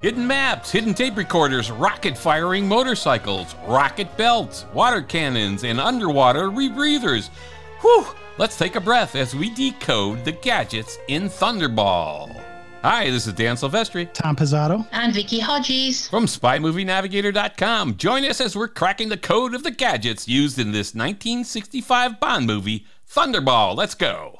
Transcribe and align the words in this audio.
Hidden 0.00 0.26
maps, 0.26 0.70
hidden 0.70 0.94
tape 0.94 1.18
recorders, 1.18 1.70
rocket 1.70 2.16
firing 2.16 2.66
motorcycles, 2.66 3.54
rocket 3.66 4.16
belts, 4.16 4.64
water 4.72 5.02
cannons, 5.02 5.62
and 5.62 5.78
underwater 5.78 6.48
rebreathers. 6.48 7.28
Whew! 7.82 8.06
Let's 8.38 8.56
take 8.56 8.76
a 8.76 8.80
breath 8.80 9.14
as 9.14 9.34
we 9.34 9.50
decode 9.50 10.24
the 10.24 10.32
gadgets 10.32 10.96
in 11.08 11.24
Thunderball. 11.24 12.34
Hi, 12.80 13.10
this 13.10 13.26
is 13.26 13.34
Dan 13.34 13.56
Silvestri 13.56 14.10
Tom 14.14 14.36
Pizzato. 14.36 14.88
And 14.90 15.12
Vicky 15.12 15.38
Hodges. 15.38 16.08
from 16.08 16.24
SpyMovieNavigator.com. 16.24 17.96
Join 17.98 18.24
us 18.24 18.40
as 18.40 18.56
we're 18.56 18.68
cracking 18.68 19.10
the 19.10 19.18
code 19.18 19.54
of 19.54 19.64
the 19.64 19.70
gadgets 19.70 20.26
used 20.26 20.58
in 20.58 20.72
this 20.72 20.94
1965 20.94 22.18
Bond 22.18 22.46
movie, 22.46 22.86
Thunderball. 23.06 23.76
Let's 23.76 23.94
go. 23.94 24.39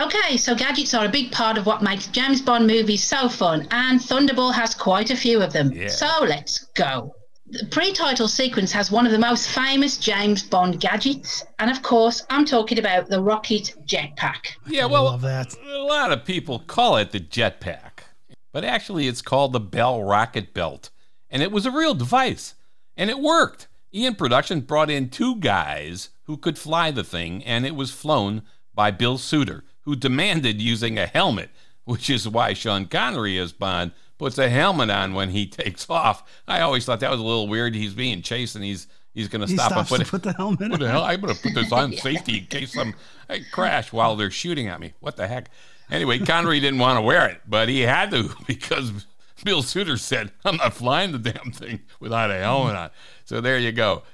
Okay, 0.00 0.36
so 0.36 0.54
gadgets 0.54 0.94
are 0.94 1.04
a 1.04 1.08
big 1.08 1.30
part 1.32 1.58
of 1.58 1.66
what 1.66 1.82
makes 1.82 2.06
James 2.06 2.40
Bond 2.40 2.66
movies 2.66 3.04
so 3.04 3.28
fun, 3.28 3.68
and 3.70 4.00
Thunderball 4.00 4.52
has 4.54 4.74
quite 4.74 5.10
a 5.10 5.16
few 5.16 5.42
of 5.42 5.52
them. 5.52 5.70
Yeah. 5.72 5.88
So 5.88 6.24
let's 6.24 6.60
go. 6.74 7.14
The 7.46 7.66
pre-title 7.66 8.28
sequence 8.28 8.72
has 8.72 8.90
one 8.90 9.04
of 9.04 9.12
the 9.12 9.18
most 9.18 9.50
famous 9.50 9.98
James 9.98 10.42
Bond 10.42 10.80
gadgets, 10.80 11.44
and 11.58 11.70
of 11.70 11.82
course, 11.82 12.24
I'm 12.30 12.46
talking 12.46 12.78
about 12.78 13.08
the 13.08 13.20
rocket 13.20 13.74
jetpack. 13.84 14.56
Yeah, 14.66 14.84
I 14.84 14.86
well, 14.86 15.04
love 15.04 15.20
that. 15.22 15.54
a 15.62 15.78
lot 15.80 16.10
of 16.10 16.24
people 16.24 16.60
call 16.60 16.96
it 16.96 17.10
the 17.10 17.20
jetpack, 17.20 18.04
but 18.52 18.64
actually 18.64 19.06
it's 19.06 19.20
called 19.20 19.52
the 19.52 19.60
Bell 19.60 20.02
Rocket 20.02 20.54
Belt, 20.54 20.88
and 21.28 21.42
it 21.42 21.52
was 21.52 21.66
a 21.66 21.70
real 21.70 21.92
device, 21.92 22.54
and 22.96 23.10
it 23.10 23.20
worked. 23.20 23.68
Eon 23.94 24.14
Production 24.14 24.62
brought 24.62 24.88
in 24.88 25.10
two 25.10 25.36
guys 25.36 26.08
who 26.22 26.38
could 26.38 26.56
fly 26.58 26.90
the 26.90 27.04
thing, 27.04 27.44
and 27.44 27.66
it 27.66 27.76
was 27.76 27.90
flown 27.92 28.40
by 28.74 28.90
Bill 28.90 29.18
Suitor, 29.18 29.64
who 29.82 29.96
demanded 29.96 30.60
using 30.60 30.98
a 30.98 31.06
helmet, 31.06 31.50
which 31.84 32.08
is 32.10 32.28
why 32.28 32.52
Sean 32.52 32.86
Connery 32.86 33.38
as 33.38 33.52
Bond 33.52 33.92
puts 34.18 34.38
a 34.38 34.48
helmet 34.48 34.90
on 34.90 35.14
when 35.14 35.30
he 35.30 35.46
takes 35.48 35.88
off. 35.90 36.22
I 36.46 36.60
always 36.60 36.84
thought 36.84 37.00
that 37.00 37.10
was 37.10 37.20
a 37.20 37.24
little 37.24 37.48
weird. 37.48 37.74
He's 37.74 37.94
being 37.94 38.22
chased, 38.22 38.54
and 38.54 38.64
he's 38.64 38.86
he's 39.14 39.28
going 39.28 39.46
to 39.46 39.48
stop 39.48 39.72
and 39.76 39.86
put 39.88 40.06
put 40.06 40.22
the 40.22 40.32
helmet 40.32 40.70
What 40.70 40.80
the 40.80 40.86
on. 40.86 40.92
hell? 40.92 41.02
I'm 41.04 41.20
going 41.20 41.34
to 41.34 41.40
put 41.42 41.54
this 41.54 41.72
on 41.72 41.92
safety 41.96 42.38
in 42.38 42.46
case 42.46 42.72
some 42.74 42.94
I 43.28 43.40
crash 43.52 43.92
while 43.92 44.16
they're 44.16 44.30
shooting 44.30 44.68
at 44.68 44.80
me. 44.80 44.94
What 45.00 45.16
the 45.16 45.26
heck? 45.26 45.50
Anyway, 45.90 46.18
Connery 46.20 46.60
didn't 46.60 46.78
want 46.78 46.96
to 46.96 47.02
wear 47.02 47.28
it, 47.28 47.40
but 47.46 47.68
he 47.68 47.80
had 47.80 48.10
to 48.12 48.30
because 48.46 49.06
Bill 49.44 49.62
Suitor 49.62 49.96
said, 49.96 50.30
I'm 50.44 50.56
not 50.56 50.72
flying 50.72 51.12
the 51.12 51.18
damn 51.18 51.50
thing 51.52 51.80
without 52.00 52.30
a 52.30 52.38
helmet 52.38 52.76
on. 52.76 52.90
So 53.24 53.40
there 53.40 53.58
you 53.58 53.72
go. 53.72 54.04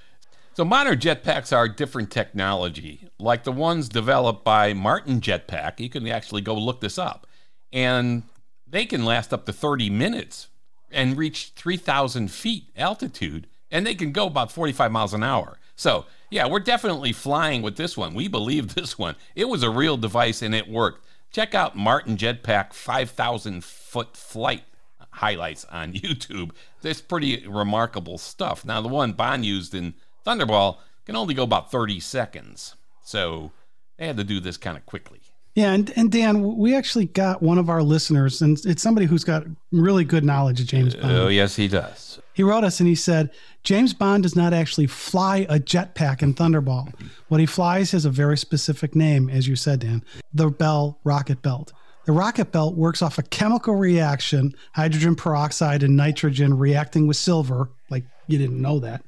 So 0.59 0.65
modern 0.65 0.99
jetpacks 0.99 1.57
are 1.57 1.69
different 1.69 2.11
technology, 2.11 3.09
like 3.21 3.45
the 3.45 3.53
ones 3.53 3.89
developed 3.89 4.45
by 4.45 4.73
Martin 4.73 5.21
Jetpack. 5.21 5.79
You 5.79 5.89
can 5.89 6.05
actually 6.09 6.43
go 6.43 6.57
look 6.57 6.81
this 6.81 6.99
up. 6.99 7.29
And 7.73 8.25
they 8.67 8.85
can 8.85 9.05
last 9.05 9.33
up 9.33 9.47
to 9.47 9.53
30 9.53 9.89
minutes 9.89 10.49
and 10.91 11.17
reach 11.17 11.53
3,000 11.55 12.33
feet 12.33 12.73
altitude, 12.77 13.47
and 13.71 13.87
they 13.87 13.95
can 13.95 14.11
go 14.11 14.27
about 14.27 14.51
45 14.51 14.91
miles 14.91 15.15
an 15.15 15.23
hour. 15.23 15.61
So, 15.77 16.07
yeah, 16.29 16.49
we're 16.49 16.59
definitely 16.59 17.13
flying 17.13 17.63
with 17.63 17.77
this 17.77 17.97
one. 17.97 18.13
We 18.13 18.27
believe 18.27 18.75
this 18.75 18.99
one. 18.99 19.15
It 19.37 19.49
was 19.49 19.63
a 19.63 19.71
real 19.71 19.97
device 19.97 20.43
and 20.43 20.57
it 20.57 20.69
worked. 20.69 21.07
Check 21.31 21.55
out 21.55 21.77
Martin 21.77 22.17
Jetpack 22.17 22.73
5,000 22.73 23.63
foot 23.63 24.17
flight 24.17 24.65
highlights 25.13 25.65
on 25.67 25.93
YouTube. 25.93 26.51
That's 26.83 27.01
pretty 27.01 27.47
remarkable 27.47 28.19
stuff. 28.19 28.65
Now, 28.65 28.81
the 28.81 28.89
one 28.89 29.13
Bond 29.13 29.45
used 29.45 29.73
in 29.73 29.95
Thunderball 30.25 30.79
can 31.07 31.17
only 31.17 31.35
go 31.35 31.43
about 31.43 31.71
30 31.71 32.01
seconds. 32.01 32.77
So, 33.03 33.53
they 33.97 34.07
had 34.07 34.17
to 34.17 34.25
do 34.25 34.41
this 34.41 34.57
kind 34.57 34.77
of 34.77 34.87
quickly. 34.87 35.21
Yeah, 35.55 35.73
and, 35.73 35.91
and 35.97 36.13
Dan, 36.13 36.57
we 36.57 36.77
actually 36.77 37.07
got 37.07 37.43
one 37.43 37.59
of 37.59 37.69
our 37.69 37.83
listeners, 37.83 38.41
and 38.41 38.65
it's 38.65 38.81
somebody 38.81 39.07
who's 39.07 39.25
got 39.25 39.45
really 39.73 40.05
good 40.05 40.25
knowledge 40.25 40.61
of 40.61 40.67
James 40.67 40.95
oh, 40.95 41.01
Bond. 41.01 41.17
Oh, 41.17 41.29
yes, 41.29 41.57
he 41.57 41.67
does. 41.67 42.21
He 42.33 42.45
wrote 42.45 42.63
us 42.63 42.79
and 42.79 42.89
he 42.89 42.95
said, 42.95 43.31
James 43.65 43.93
Bond 43.93 44.23
does 44.23 44.37
not 44.37 44.53
actually 44.53 44.87
fly 44.87 45.39
a 45.49 45.59
jetpack 45.59 46.23
in 46.23 46.35
Thunderball. 46.35 46.93
What 47.27 47.41
he 47.41 47.47
flies 47.47 47.91
has 47.91 48.05
a 48.05 48.11
very 48.11 48.39
specific 48.39 48.95
name, 48.95 49.29
as 49.29 49.49
you 49.49 49.57
said, 49.57 49.81
Dan 49.81 50.05
the 50.33 50.49
Bell 50.49 51.01
Rocket 51.03 51.43
Belt. 51.43 51.73
The 52.05 52.13
rocket 52.13 52.53
belt 52.53 52.77
works 52.77 53.03
off 53.03 53.19
a 53.19 53.23
chemical 53.25 53.75
reaction, 53.75 54.55
hydrogen 54.73 55.17
peroxide 55.17 55.83
and 55.83 55.97
nitrogen 55.97 56.57
reacting 56.57 57.09
with 57.09 57.17
silver, 57.17 57.69
like 57.91 58.05
you 58.29 58.39
didn't 58.39 58.61
know 58.61 58.79
that, 58.79 59.03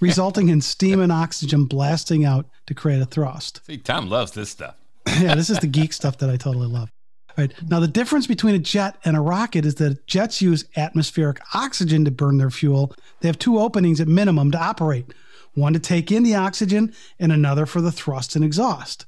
resulting 0.00 0.48
in 0.48 0.60
steam 0.60 1.00
and 1.00 1.10
oxygen 1.10 1.64
blasting 1.64 2.24
out 2.24 2.46
to 2.66 2.74
create 2.74 3.00
a 3.00 3.06
thrust. 3.06 3.60
See, 3.66 3.78
Tom 3.78 4.08
loves 4.08 4.32
this 4.32 4.50
stuff. 4.50 4.74
yeah, 5.20 5.34
this 5.34 5.48
is 5.48 5.58
the 5.58 5.66
geek 5.66 5.92
stuff 5.92 6.18
that 6.18 6.28
I 6.28 6.36
totally 6.36 6.66
love. 6.66 6.90
All 7.30 7.44
right. 7.44 7.52
Now, 7.68 7.80
the 7.80 7.88
difference 7.88 8.26
between 8.26 8.54
a 8.54 8.60
jet 8.60 8.96
and 9.04 9.16
a 9.16 9.20
rocket 9.20 9.64
is 9.64 9.76
that 9.76 10.06
jets 10.06 10.40
use 10.40 10.64
atmospheric 10.76 11.40
oxygen 11.52 12.04
to 12.04 12.10
burn 12.10 12.38
their 12.38 12.50
fuel. 12.50 12.94
They 13.20 13.28
have 13.28 13.38
two 13.38 13.58
openings 13.58 14.00
at 14.00 14.08
minimum 14.08 14.50
to 14.52 14.58
operate 14.58 15.12
one 15.54 15.72
to 15.72 15.78
take 15.78 16.10
in 16.10 16.24
the 16.24 16.34
oxygen 16.34 16.92
and 17.18 17.32
another 17.32 17.64
for 17.66 17.80
the 17.80 17.92
thrust 17.92 18.34
and 18.34 18.44
exhaust. 18.44 19.06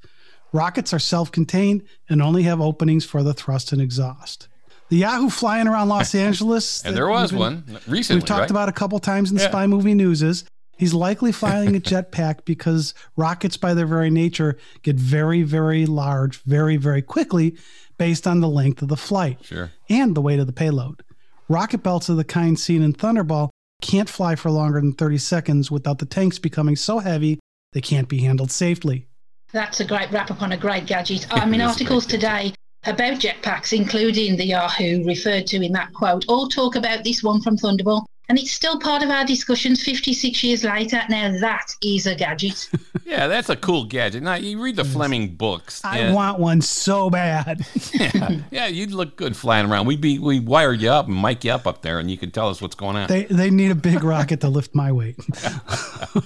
Rockets 0.53 0.94
are 0.94 0.99
self 0.99 1.31
contained 1.31 1.82
and 2.09 2.22
only 2.22 2.44
have 2.44 2.60
openings 2.60 3.05
for 3.05 3.22
the 3.22 3.34
thrust 3.34 3.72
and 3.72 3.82
exhaust. 3.82 4.49
The 4.88 4.97
Yahoo 4.98 5.28
flying 5.30 5.66
around 5.66 5.88
Los 5.88 6.14
Angeles. 6.26 6.84
And 6.84 6.97
there 6.97 7.08
was 7.08 7.30
been- 7.30 7.41
one 7.41 7.64
recently. 7.86 8.20
We've 8.20 8.26
talked 8.26 8.41
right? 8.42 8.50
about 8.50 8.69
a 8.69 8.72
couple 8.72 8.98
times 8.98 9.30
in 9.30 9.38
Yeah. 9.38 9.48
spy 9.48 9.66
movie 9.66 9.94
newses. 9.94 10.44
He's 10.78 10.92
likely 10.94 11.32
flying 11.32 11.74
a 11.74 11.80
jetpack 11.91 12.44
because 12.44 12.92
rockets, 13.16 13.56
by 13.56 13.72
their 13.75 13.86
very 13.86 14.10
nature, 14.10 14.58
get 14.82 14.96
very, 14.96 15.42
very 15.42 15.86
large 15.86 16.42
very, 16.42 16.76
very 16.76 17.02
quickly 17.02 17.56
based 17.98 18.26
on 18.26 18.41
the 18.41 18.48
length 18.48 18.82
of 18.82 18.88
the 18.88 18.96
flight 18.96 19.38
Sure. 19.42 19.72
and 19.88 20.14
the 20.14 20.20
weight 20.20 20.38
of 20.38 20.46
the 20.46 20.52
payload. 20.52 21.02
Rocket 21.48 21.82
belts 21.82 22.08
of 22.10 22.16
the 22.19 22.25
kind 22.25 22.58
seen 22.60 22.82
in 22.82 22.92
Thunderball 22.92 23.48
can't 23.80 24.08
fly 24.08 24.34
for 24.36 24.50
longer 24.50 24.80
than 24.80 24.92
30 24.92 25.16
seconds 25.19 25.70
without 25.70 25.98
the 25.98 26.06
tanks 26.06 26.38
becoming 26.38 26.76
so 26.76 26.98
heavy 26.98 27.38
they 27.72 27.80
can't 27.80 28.08
be 28.08 28.19
handled 28.19 28.50
safely. 28.50 29.06
That's 29.52 29.80
a 29.80 29.84
great 29.84 30.10
wrap 30.12 30.30
up 30.30 30.42
on 30.42 30.52
a 30.52 30.56
great 30.56 30.86
gadget. 30.86 31.26
I 31.32 31.46
mean, 31.46 31.60
It 31.60 31.64
is 31.64 31.69
a 31.69 31.72
articles 31.72 32.04
today 32.06 32.52
about 32.86 33.19
jetpacks, 33.20 33.76
including 33.76 34.36
the 34.36 34.44
Yahoo 34.47 35.04
referred 35.04 35.47
to 35.48 35.64
in 35.64 35.72
that 35.72 35.92
quote, 35.92 36.24
all 36.28 36.48
talk 36.48 36.76
about 36.76 37.04
this 37.04 37.22
one 37.22 37.41
from 37.41 37.56
Thunderball. 37.56 38.04
And 38.28 38.38
it's 38.41 38.50
still 38.50 38.80
part 38.80 39.04
of 39.04 39.10
our 39.10 39.24
discussions 39.24 39.84
56 39.84 40.42
years 40.42 40.64
later. 40.64 41.00
Now, 41.08 41.30
that 41.38 41.69
is 41.82 42.06
a 42.06 42.14
gadget. 42.14 42.69
Yeah, 43.06 43.28
that's 43.28 43.48
a 43.48 43.54
cool 43.54 43.84
gadget. 43.84 44.25
Now 44.25 44.34
you 44.34 44.60
read 44.60 44.75
the 44.75 44.84
Fleming 44.84 45.36
books. 45.36 45.80
I 45.84 45.98
and- 45.98 46.14
want 46.14 46.41
one 46.41 46.60
so 46.60 47.08
bad. 47.08 47.64
Yeah, 47.94 48.41
yeah, 48.50 48.66
you'd 48.66 48.91
look 48.91 49.16
good 49.16 49.36
flying 49.36 49.70
around. 49.70 49.86
We'd 49.86 50.00
be 50.00 50.19
we 50.19 50.41
wire 50.41 50.72
you 50.72 50.91
up 50.91 51.06
and 51.06 51.22
mic 51.22 51.44
you 51.44 51.52
up 51.52 51.69
up 51.69 51.82
there, 51.82 52.00
and 52.00 52.10
you 52.10 52.19
could 52.19 52.34
tell 52.34 52.48
us 52.48 52.60
what's 52.60 52.75
going 52.75 52.96
on. 52.96 53.06
they, 53.06 53.26
they 53.26 53.48
need 53.48 53.70
a 53.70 53.76
big 53.76 54.02
rocket 54.02 54.41
to 54.41 54.48
lift 54.48 54.75
my 54.75 54.91
weight. 54.91 55.16
All 56.16 56.22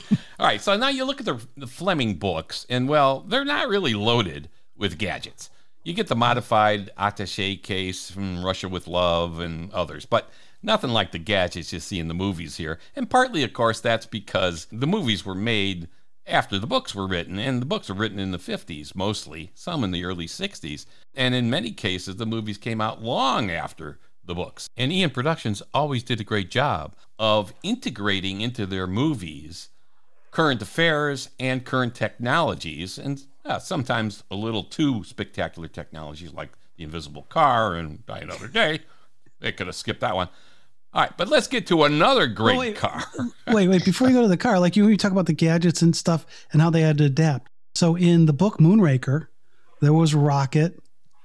right, 0.47 0.61
so 0.61 0.75
now 0.79 0.89
you 0.89 1.05
look 1.05 1.21
at 1.21 1.27
the, 1.27 1.39
the 1.55 1.67
Fleming 1.67 2.15
books, 2.15 2.65
and 2.71 2.89
well, 2.89 3.21
they're 3.29 3.45
not 3.45 3.69
really 3.69 3.93
loaded 3.93 4.49
with 4.75 4.97
gadgets. 4.97 5.51
You 5.83 5.95
get 5.95 6.09
the 6.09 6.17
modified 6.17 6.91
attache 6.99 7.57
case 7.57 8.11
from 8.11 8.45
Russia 8.45 8.69
with 8.69 8.87
Love 8.87 9.41
and 9.41 9.73
others, 9.73 10.05
but 10.05 10.29
nothing 10.63 10.91
like 10.91 11.11
the 11.11 11.19
gadgets 11.19 11.73
you 11.73 11.81
see 11.81 11.99
in 11.99 12.09
the 12.09 12.15
movies 12.15 12.59
here. 12.59 12.79
And 12.95 13.09
partly, 13.09 13.43
of 13.43 13.55
course, 13.55 13.81
that's 13.81 14.05
because 14.05 14.67
the 14.71 14.87
movies 14.87 15.25
were 15.25 15.35
made 15.35 15.89
after 16.27 16.59
the 16.59 16.67
books 16.67 16.95
were 16.95 17.07
written, 17.07 17.39
and 17.39 17.63
the 17.63 17.67
books 17.67 17.89
were 17.89 17.95
written 17.95 18.19
in 18.19 18.31
the 18.31 18.39
50s 18.39 18.95
mostly, 18.95 19.53
some 19.55 19.83
in 19.83 19.91
the 19.91 20.05
early 20.05 20.27
60s. 20.27 20.85
And 21.15 21.35
in 21.35 21.49
many 21.49 21.73
cases, 21.73 22.17
the 22.17 22.27
movies 22.27 22.59
came 22.59 22.83
out 22.83 23.03
long 23.03 23.51
after 23.51 23.99
the 24.23 24.35
books. 24.35 24.69
And 24.77 24.93
Eon 24.93 25.11
Productions 25.11 25.63
always 25.73 26.03
did 26.03 26.21
a 26.21 26.25
great 26.25 26.51
job 26.51 26.95
of 27.19 27.55
integrating 27.63 28.43
into 28.43 28.67
their 28.67 28.87
movies 28.87 29.70
current 30.31 30.63
affairs 30.63 31.31
and 31.39 31.65
current 31.65 31.95
technologies, 31.95 32.99
and 32.99 33.23
uh, 33.45 33.59
sometimes 33.59 34.23
a 34.31 34.37
little 34.37 34.65
too 34.65 35.05
spectacular 35.05 35.69
technologies 35.69 36.33
like 36.33 36.51
the 36.77 36.85
invisible 36.85 37.23
car 37.23 37.75
and 37.75 38.05
Die 38.07 38.19
Another 38.19 38.49
Day. 38.49 38.81
They 39.41 39.53
could 39.53 39.67
have 39.67 39.77
skipped 39.77 40.01
that 40.01 40.15
one. 40.15 40.29
All 40.93 41.03
right, 41.03 41.17
but 41.17 41.29
let's 41.29 41.47
get 41.47 41.67
to 41.69 41.85
another 41.85 42.27
great 42.27 42.59
wait. 42.59 42.77
car. 42.77 43.05
wait, 43.49 43.69
wait. 43.69 43.85
Before 43.85 44.09
you 44.09 44.15
go 44.15 44.23
to 44.23 44.29
the 44.29 44.37
car, 44.37 44.59
like 44.59 44.77
you, 44.77 44.89
you 44.89 44.97
talk 44.97 45.13
about 45.13 45.27
the 45.27 45.33
gadgets 45.33 45.83
and 45.83 45.95
stuff 45.95 46.27
and 46.53 46.61
how 46.61 46.71
they 46.71 46.81
had 46.81 46.99
to 46.99 47.05
adapt. 47.05 47.49
So 47.77 47.97
in 47.97 48.27
the 48.27 48.33
book 48.33 48.59
Moonraker, 48.59 49.29
there 49.81 49.93
was 49.93 50.15
a 50.15 50.19
rocket 50.19 50.79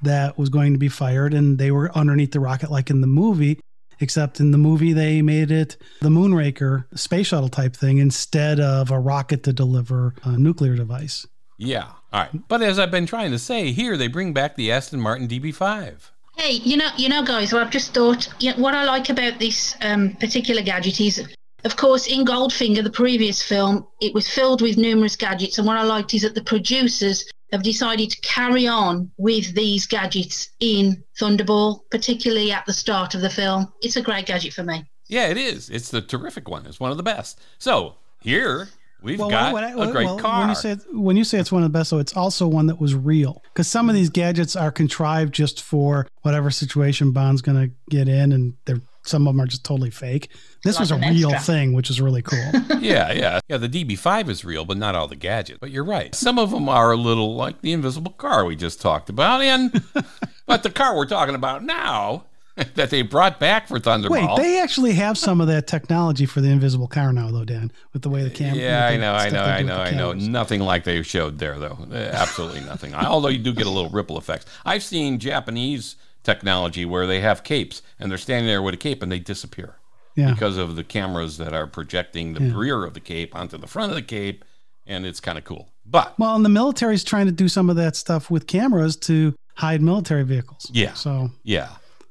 that 0.03 0.37
was 0.37 0.49
going 0.49 0.73
to 0.73 0.79
be 0.79 0.87
fired, 0.87 1.33
and 1.33 1.57
they 1.57 1.71
were 1.71 1.95
underneath 1.97 2.31
the 2.31 2.39
rocket, 2.39 2.69
like 2.69 2.89
in 2.91 3.01
the 3.01 3.07
movie. 3.07 3.59
Except 3.99 4.39
in 4.39 4.51
the 4.51 4.57
movie, 4.57 4.93
they 4.93 5.21
made 5.21 5.51
it 5.51 5.77
the 6.01 6.09
Moonraker 6.09 6.85
space 6.97 7.27
shuttle 7.27 7.49
type 7.49 7.75
thing 7.75 7.97
instead 7.97 8.59
of 8.59 8.91
a 8.91 8.99
rocket 8.99 9.43
to 9.43 9.53
deliver 9.53 10.13
a 10.23 10.37
nuclear 10.37 10.75
device. 10.75 11.25
yeah, 11.57 11.91
all 12.11 12.21
right. 12.21 12.47
But 12.47 12.61
as 12.61 12.79
I've 12.79 12.91
been 12.91 13.05
trying 13.05 13.31
to 13.31 13.39
say, 13.39 13.71
here 13.71 13.97
they 13.97 14.07
bring 14.07 14.33
back 14.33 14.55
the 14.55 14.71
Aston 14.71 14.99
Martin 15.01 15.27
DB5. 15.27 16.11
Hey, 16.37 16.51
you 16.51 16.75
know, 16.75 16.89
you 16.97 17.07
know, 17.07 17.23
guys. 17.23 17.53
Well, 17.53 17.63
I've 17.63 17.71
just 17.71 17.93
thought. 17.93 18.27
You 18.41 18.51
know, 18.51 18.57
what 18.61 18.73
I 18.75 18.83
like 18.83 19.09
about 19.09 19.39
this 19.39 19.75
um, 19.81 20.13
particular 20.19 20.61
gadget 20.61 20.99
is 20.99 21.25
Of 21.65 21.77
course, 21.77 22.05
in 22.07 22.25
Goldfinger, 22.25 22.83
the 22.83 22.91
previous 22.91 23.41
film, 23.41 23.87
it 23.99 24.13
was 24.13 24.29
filled 24.29 24.61
with 24.61 24.77
numerous 24.77 25.15
gadgets. 25.15 25.57
And 25.57 25.65
what 25.65 25.77
I 25.77 25.83
liked 25.83 26.13
is 26.13 26.21
that 26.21 26.35
the 26.35 26.43
producers 26.43 27.25
have 27.51 27.63
decided 27.63 28.11
to 28.11 28.21
carry 28.21 28.67
on 28.67 29.11
with 29.17 29.53
these 29.55 29.87
gadgets 29.87 30.49
in 30.59 31.03
Thunderball, 31.19 31.79
particularly 31.89 32.51
at 32.51 32.65
the 32.67 32.73
start 32.73 33.15
of 33.15 33.21
the 33.21 33.29
film. 33.29 33.71
It's 33.81 33.95
a 33.95 34.01
great 34.01 34.27
gadget 34.27 34.53
for 34.53 34.63
me. 34.63 34.85
Yeah, 35.07 35.27
it 35.27 35.37
is. 35.37 35.69
It's 35.71 35.89
the 35.89 36.01
terrific 36.01 36.47
one. 36.49 36.65
It's 36.67 36.79
one 36.79 36.91
of 36.91 36.97
the 36.97 37.03
best. 37.03 37.39
So 37.57 37.95
here 38.21 38.69
we've 39.01 39.19
Well, 39.19 39.29
got 39.29 39.53
when 39.53 39.63
I- 39.63 39.71
a 39.71 39.91
great 39.91 40.05
well, 40.05 40.19
car. 40.19 40.41
When 40.41 40.49
you 40.49 40.55
say 40.55 40.75
when 40.91 41.17
you 41.17 41.23
say 41.23 41.39
it's 41.39 41.51
one 41.51 41.63
of 41.63 41.71
the 41.71 41.77
best, 41.77 41.89
so 41.89 41.97
it's 41.99 42.15
also 42.15 42.47
one 42.47 42.67
that 42.67 42.79
was 42.79 42.93
real. 42.95 43.41
Because 43.53 43.67
some 43.67 43.89
of 43.89 43.95
these 43.95 44.09
gadgets 44.09 44.55
are 44.55 44.71
contrived 44.71 45.33
just 45.33 45.61
for 45.61 46.07
whatever 46.21 46.49
situation 46.51 47.11
Bond's 47.11 47.41
going 47.41 47.69
to 47.69 47.75
get 47.89 48.07
in, 48.07 48.31
and 48.31 48.53
they're 48.65 48.81
some 49.05 49.27
of 49.27 49.33
them 49.33 49.41
are 49.41 49.47
just 49.47 49.63
totally 49.63 49.89
fake. 49.91 50.29
This 50.63 50.79
was 50.79 50.91
a 50.91 50.97
real 50.97 51.31
extra. 51.31 51.53
thing, 51.53 51.73
which 51.73 51.89
is 51.89 52.01
really 52.01 52.21
cool. 52.21 52.39
yeah, 52.79 53.11
yeah. 53.11 53.39
Yeah, 53.47 53.57
the 53.57 53.69
DB5 53.69 54.29
is 54.29 54.43
real, 54.43 54.65
but 54.65 54.77
not 54.77 54.95
all 54.95 55.07
the 55.07 55.15
gadgets. 55.15 55.59
But 55.59 55.71
you're 55.71 55.83
right. 55.83 56.13
Some 56.15 56.39
of 56.39 56.51
them 56.51 56.67
are 56.67 56.91
a 56.91 56.97
little 56.97 57.35
like 57.35 57.61
the 57.61 57.71
invisible 57.71 58.13
car 58.13 58.45
we 58.45 58.55
just 58.55 58.81
talked 58.81 59.09
about. 59.09 59.41
And 59.41 59.83
but 60.45 60.63
the 60.63 60.71
car 60.71 60.95
we're 60.95 61.05
talking 61.05 61.35
about 61.35 61.63
now 61.63 62.25
that 62.75 62.89
they 62.89 63.01
brought 63.01 63.39
back 63.39 63.67
for 63.67 63.79
Wait, 64.09 64.29
they 64.37 64.61
actually 64.61 64.93
have 64.93 65.17
some 65.17 65.41
of 65.41 65.47
that 65.47 65.67
technology 65.67 66.25
for 66.25 66.39
the 66.39 66.47
invisible 66.47 66.87
car 66.87 67.11
now, 67.11 67.29
though, 67.29 67.43
Dan, 67.43 67.71
with 67.91 68.01
the 68.01 68.09
way 68.09 68.23
the 68.23 68.29
camera. 68.29 68.57
yeah, 68.57 68.87
I 68.87 68.97
know, 68.97 69.13
I 69.13 69.29
know, 69.29 69.43
I 69.43 69.61
know, 69.61 69.77
I 69.77 69.91
know. 69.91 70.13
Nothing 70.13 70.61
like 70.61 70.85
they 70.85 71.01
showed 71.01 71.37
there, 71.37 71.59
though. 71.59 71.77
Uh, 71.91 71.95
Absolutely 71.95 72.61
nothing. 72.61 72.95
Although 72.95 73.27
you 73.27 73.39
do 73.39 73.53
get 73.53 73.67
a 73.67 73.69
little 73.69 73.89
ripple 73.89 74.17
effects. 74.17 74.45
I've 74.63 74.83
seen 74.83 75.19
Japanese 75.19 75.97
technology 76.25 76.83
where 76.83 77.07
they 77.07 77.21
have 77.21 77.43
capes 77.43 77.81
and 77.99 78.11
they're 78.11 78.17
standing 78.17 78.47
there 78.47 78.61
with 78.61 78.73
a 78.73 78.77
cape 78.77 79.01
and 79.01 79.11
they 79.11 79.19
disappear 79.19 79.75
Yeah. 80.15 80.31
because 80.31 80.57
of 80.57 80.75
the 80.75 80.83
cameras 80.83 81.37
that 81.37 81.53
are 81.53 81.67
projecting 81.67 82.33
the 82.33 82.53
rear 82.53 82.83
of 82.83 82.93
the 82.93 82.99
cape 82.99 83.33
onto 83.35 83.57
the 83.57 83.67
front 83.67 83.91
of 83.91 83.95
the 83.95 84.01
cape, 84.01 84.43
and 84.85 85.05
it's 85.05 85.19
kind 85.19 85.37
of 85.37 85.43
cool. 85.43 85.69
But 85.85 86.17
Well, 86.19 86.35
and 86.35 86.43
the 86.43 86.49
military's 86.49 87.03
trying 87.03 87.27
to 87.27 87.31
do 87.31 87.47
some 87.47 87.69
of 87.69 87.75
that 87.77 87.95
stuff 87.95 88.29
with 88.29 88.47
cameras 88.47 88.97
to 88.97 89.33
hide 89.55 89.81
military 89.81 90.23
vehicles. 90.23 90.69
Yeah. 90.73 90.93
So 90.93 91.29
yeah, 91.43 91.69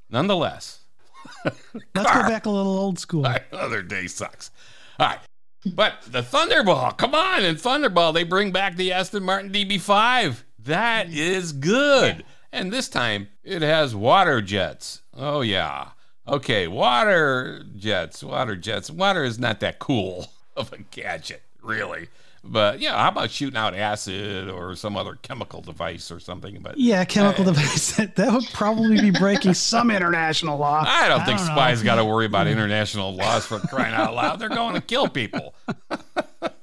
nonetheless, 0.08 0.80
let's 1.44 1.54
go 1.94 2.02
back 2.28 2.46
a 2.46 2.50
little 2.50 2.78
old 2.78 2.98
school. 2.98 3.26
another 3.52 3.82
day 3.82 4.06
sucks. 4.06 4.50
All 4.98 5.08
right. 5.08 5.18
But 5.66 5.94
the 6.06 6.20
Thunderball, 6.20 6.96
come 6.98 7.14
on, 7.14 7.42
in 7.42 7.56
Thunderball, 7.56 8.12
they 8.12 8.24
bring 8.24 8.52
back 8.52 8.76
the 8.76 8.92
Aston 8.92 9.22
Martin 9.22 9.50
DB5. 9.50 10.42
That 10.58 11.08
mm. 11.08 11.16
is 11.16 11.52
good. 11.52 12.24
And 12.54 12.72
this 12.72 12.88
time 12.88 13.28
it 13.42 13.62
has 13.62 13.96
water 13.96 14.40
jets. 14.40 15.02
Oh, 15.12 15.40
yeah. 15.40 15.88
Okay, 16.26 16.68
water 16.68 17.64
jets, 17.76 18.22
water 18.22 18.54
jets. 18.54 18.90
Water 18.90 19.24
is 19.24 19.38
not 19.40 19.58
that 19.60 19.80
cool 19.80 20.28
of 20.56 20.72
a 20.72 20.78
gadget, 20.78 21.42
really. 21.60 22.08
But 22.46 22.78
yeah, 22.78 22.96
how 22.96 23.08
about 23.08 23.30
shooting 23.30 23.56
out 23.56 23.74
acid 23.74 24.48
or 24.48 24.76
some 24.76 24.96
other 24.96 25.16
chemical 25.22 25.62
device 25.62 26.10
or 26.10 26.20
something? 26.20 26.60
But 26.60 26.78
Yeah, 26.78 27.04
chemical 27.04 27.42
eh. 27.42 27.52
device. 27.52 27.96
That, 27.96 28.14
that 28.16 28.32
would 28.32 28.44
probably 28.52 29.00
be 29.00 29.10
breaking 29.10 29.54
some 29.54 29.90
international 29.90 30.56
law. 30.58 30.84
I 30.86 31.08
don't 31.08 31.24
think 31.24 31.40
know. 31.40 31.46
spies 31.46 31.82
got 31.82 31.96
to 31.96 32.04
worry 32.04 32.26
about 32.26 32.46
international 32.56 33.14
laws 33.16 33.46
for 33.46 33.58
crying 33.58 33.94
out 33.94 34.14
loud. 34.14 34.38
They're 34.38 34.48
going 34.48 34.74
to 34.74 34.80
kill 34.80 35.08
people. 35.08 35.54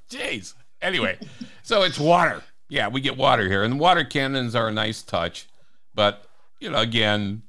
Jeez. 0.09 0.53
Anyway, 0.81 1.17
so 1.63 1.83
it's 1.83 1.99
water. 1.99 2.43
Yeah, 2.69 2.87
we 2.87 3.01
get 3.01 3.17
water 3.17 3.47
here, 3.49 3.63
and 3.63 3.79
water 3.79 4.03
cannons 4.05 4.55
are 4.55 4.69
a 4.69 4.71
nice 4.71 5.01
touch, 5.01 5.47
but 5.93 6.25
you 6.59 6.69
know, 6.69 6.79
again, 6.79 7.43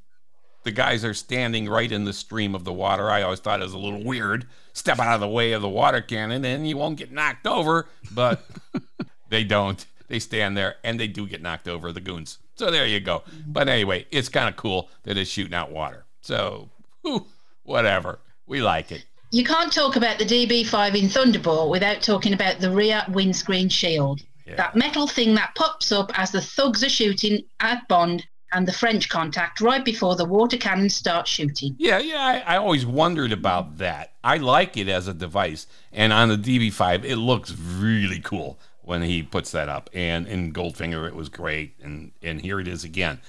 the 0.64 0.70
guys 0.70 1.04
are 1.04 1.14
standing 1.14 1.68
right 1.68 1.90
in 1.90 2.04
the 2.04 2.12
stream 2.12 2.54
of 2.54 2.64
the 2.64 2.72
water. 2.72 3.10
I 3.10 3.22
always 3.22 3.40
thought 3.40 3.60
it 3.60 3.64
was 3.64 3.74
a 3.74 3.78
little 3.78 4.02
weird. 4.02 4.46
Step 4.72 4.98
out 4.98 5.14
of 5.14 5.20
the 5.20 5.28
way 5.28 5.52
of 5.52 5.62
the 5.62 5.68
water 5.68 6.00
cannon, 6.00 6.44
and 6.44 6.68
you 6.68 6.76
won't 6.76 6.98
get 6.98 7.12
knocked 7.12 7.46
over. 7.46 7.88
But 8.12 8.44
they 9.28 9.44
don't. 9.44 9.84
They 10.08 10.18
stand 10.18 10.56
there, 10.56 10.76
and 10.84 10.98
they 10.98 11.08
do 11.08 11.26
get 11.26 11.42
knocked 11.42 11.68
over. 11.68 11.92
The 11.92 12.00
goons. 12.00 12.38
So 12.54 12.70
there 12.70 12.86
you 12.86 13.00
go. 13.00 13.22
But 13.46 13.68
anyway, 13.68 14.06
it's 14.10 14.28
kind 14.28 14.48
of 14.48 14.56
cool 14.56 14.88
that 15.04 15.16
it's 15.16 15.30
shooting 15.30 15.54
out 15.54 15.70
water. 15.70 16.04
So 16.20 16.70
whew, 17.02 17.26
whatever. 17.64 18.20
We 18.46 18.60
like 18.60 18.92
it. 18.92 19.04
You 19.30 19.44
can't 19.44 19.72
talk 19.72 19.96
about 19.96 20.18
the 20.18 20.26
DB5 20.26 20.94
in 20.94 21.08
Thunderball 21.08 21.70
without 21.70 22.02
talking 22.02 22.34
about 22.34 22.60
the 22.60 22.70
rear 22.70 23.02
windscreen 23.08 23.70
shield. 23.70 24.20
Yeah. 24.46 24.56
That 24.56 24.76
metal 24.76 25.06
thing 25.06 25.34
that 25.36 25.54
pops 25.54 25.90
up 25.90 26.12
as 26.18 26.32
the 26.32 26.42
thugs 26.42 26.84
are 26.84 26.90
shooting 26.90 27.42
at 27.60 27.88
Bond 27.88 28.26
and 28.52 28.68
the 28.68 28.72
French 28.72 29.08
contact 29.08 29.60
right 29.60 29.84
before 29.84 30.16
the 30.16 30.24
water 30.24 30.56
cannon 30.56 30.90
starts 30.90 31.30
shooting. 31.30 31.74
Yeah, 31.78 31.98
yeah. 31.98 32.42
I, 32.46 32.54
I 32.54 32.56
always 32.58 32.84
wondered 32.84 33.32
about 33.32 33.78
that. 33.78 34.12
I 34.22 34.36
like 34.36 34.76
it 34.76 34.88
as 34.88 35.08
a 35.08 35.14
device, 35.14 35.66
and 35.92 36.12
on 36.12 36.28
the 36.28 36.36
DB5, 36.36 37.04
it 37.04 37.16
looks 37.16 37.54
really 37.56 38.20
cool 38.20 38.58
when 38.82 39.02
he 39.02 39.22
puts 39.22 39.50
that 39.52 39.68
up. 39.68 39.90
And 39.92 40.26
in 40.26 40.52
Goldfinger, 40.52 41.06
it 41.06 41.14
was 41.14 41.28
great, 41.28 41.74
and 41.82 42.12
and 42.22 42.40
here 42.40 42.60
it 42.60 42.68
is 42.68 42.84
again. 42.84 43.20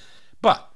But 0.41 0.69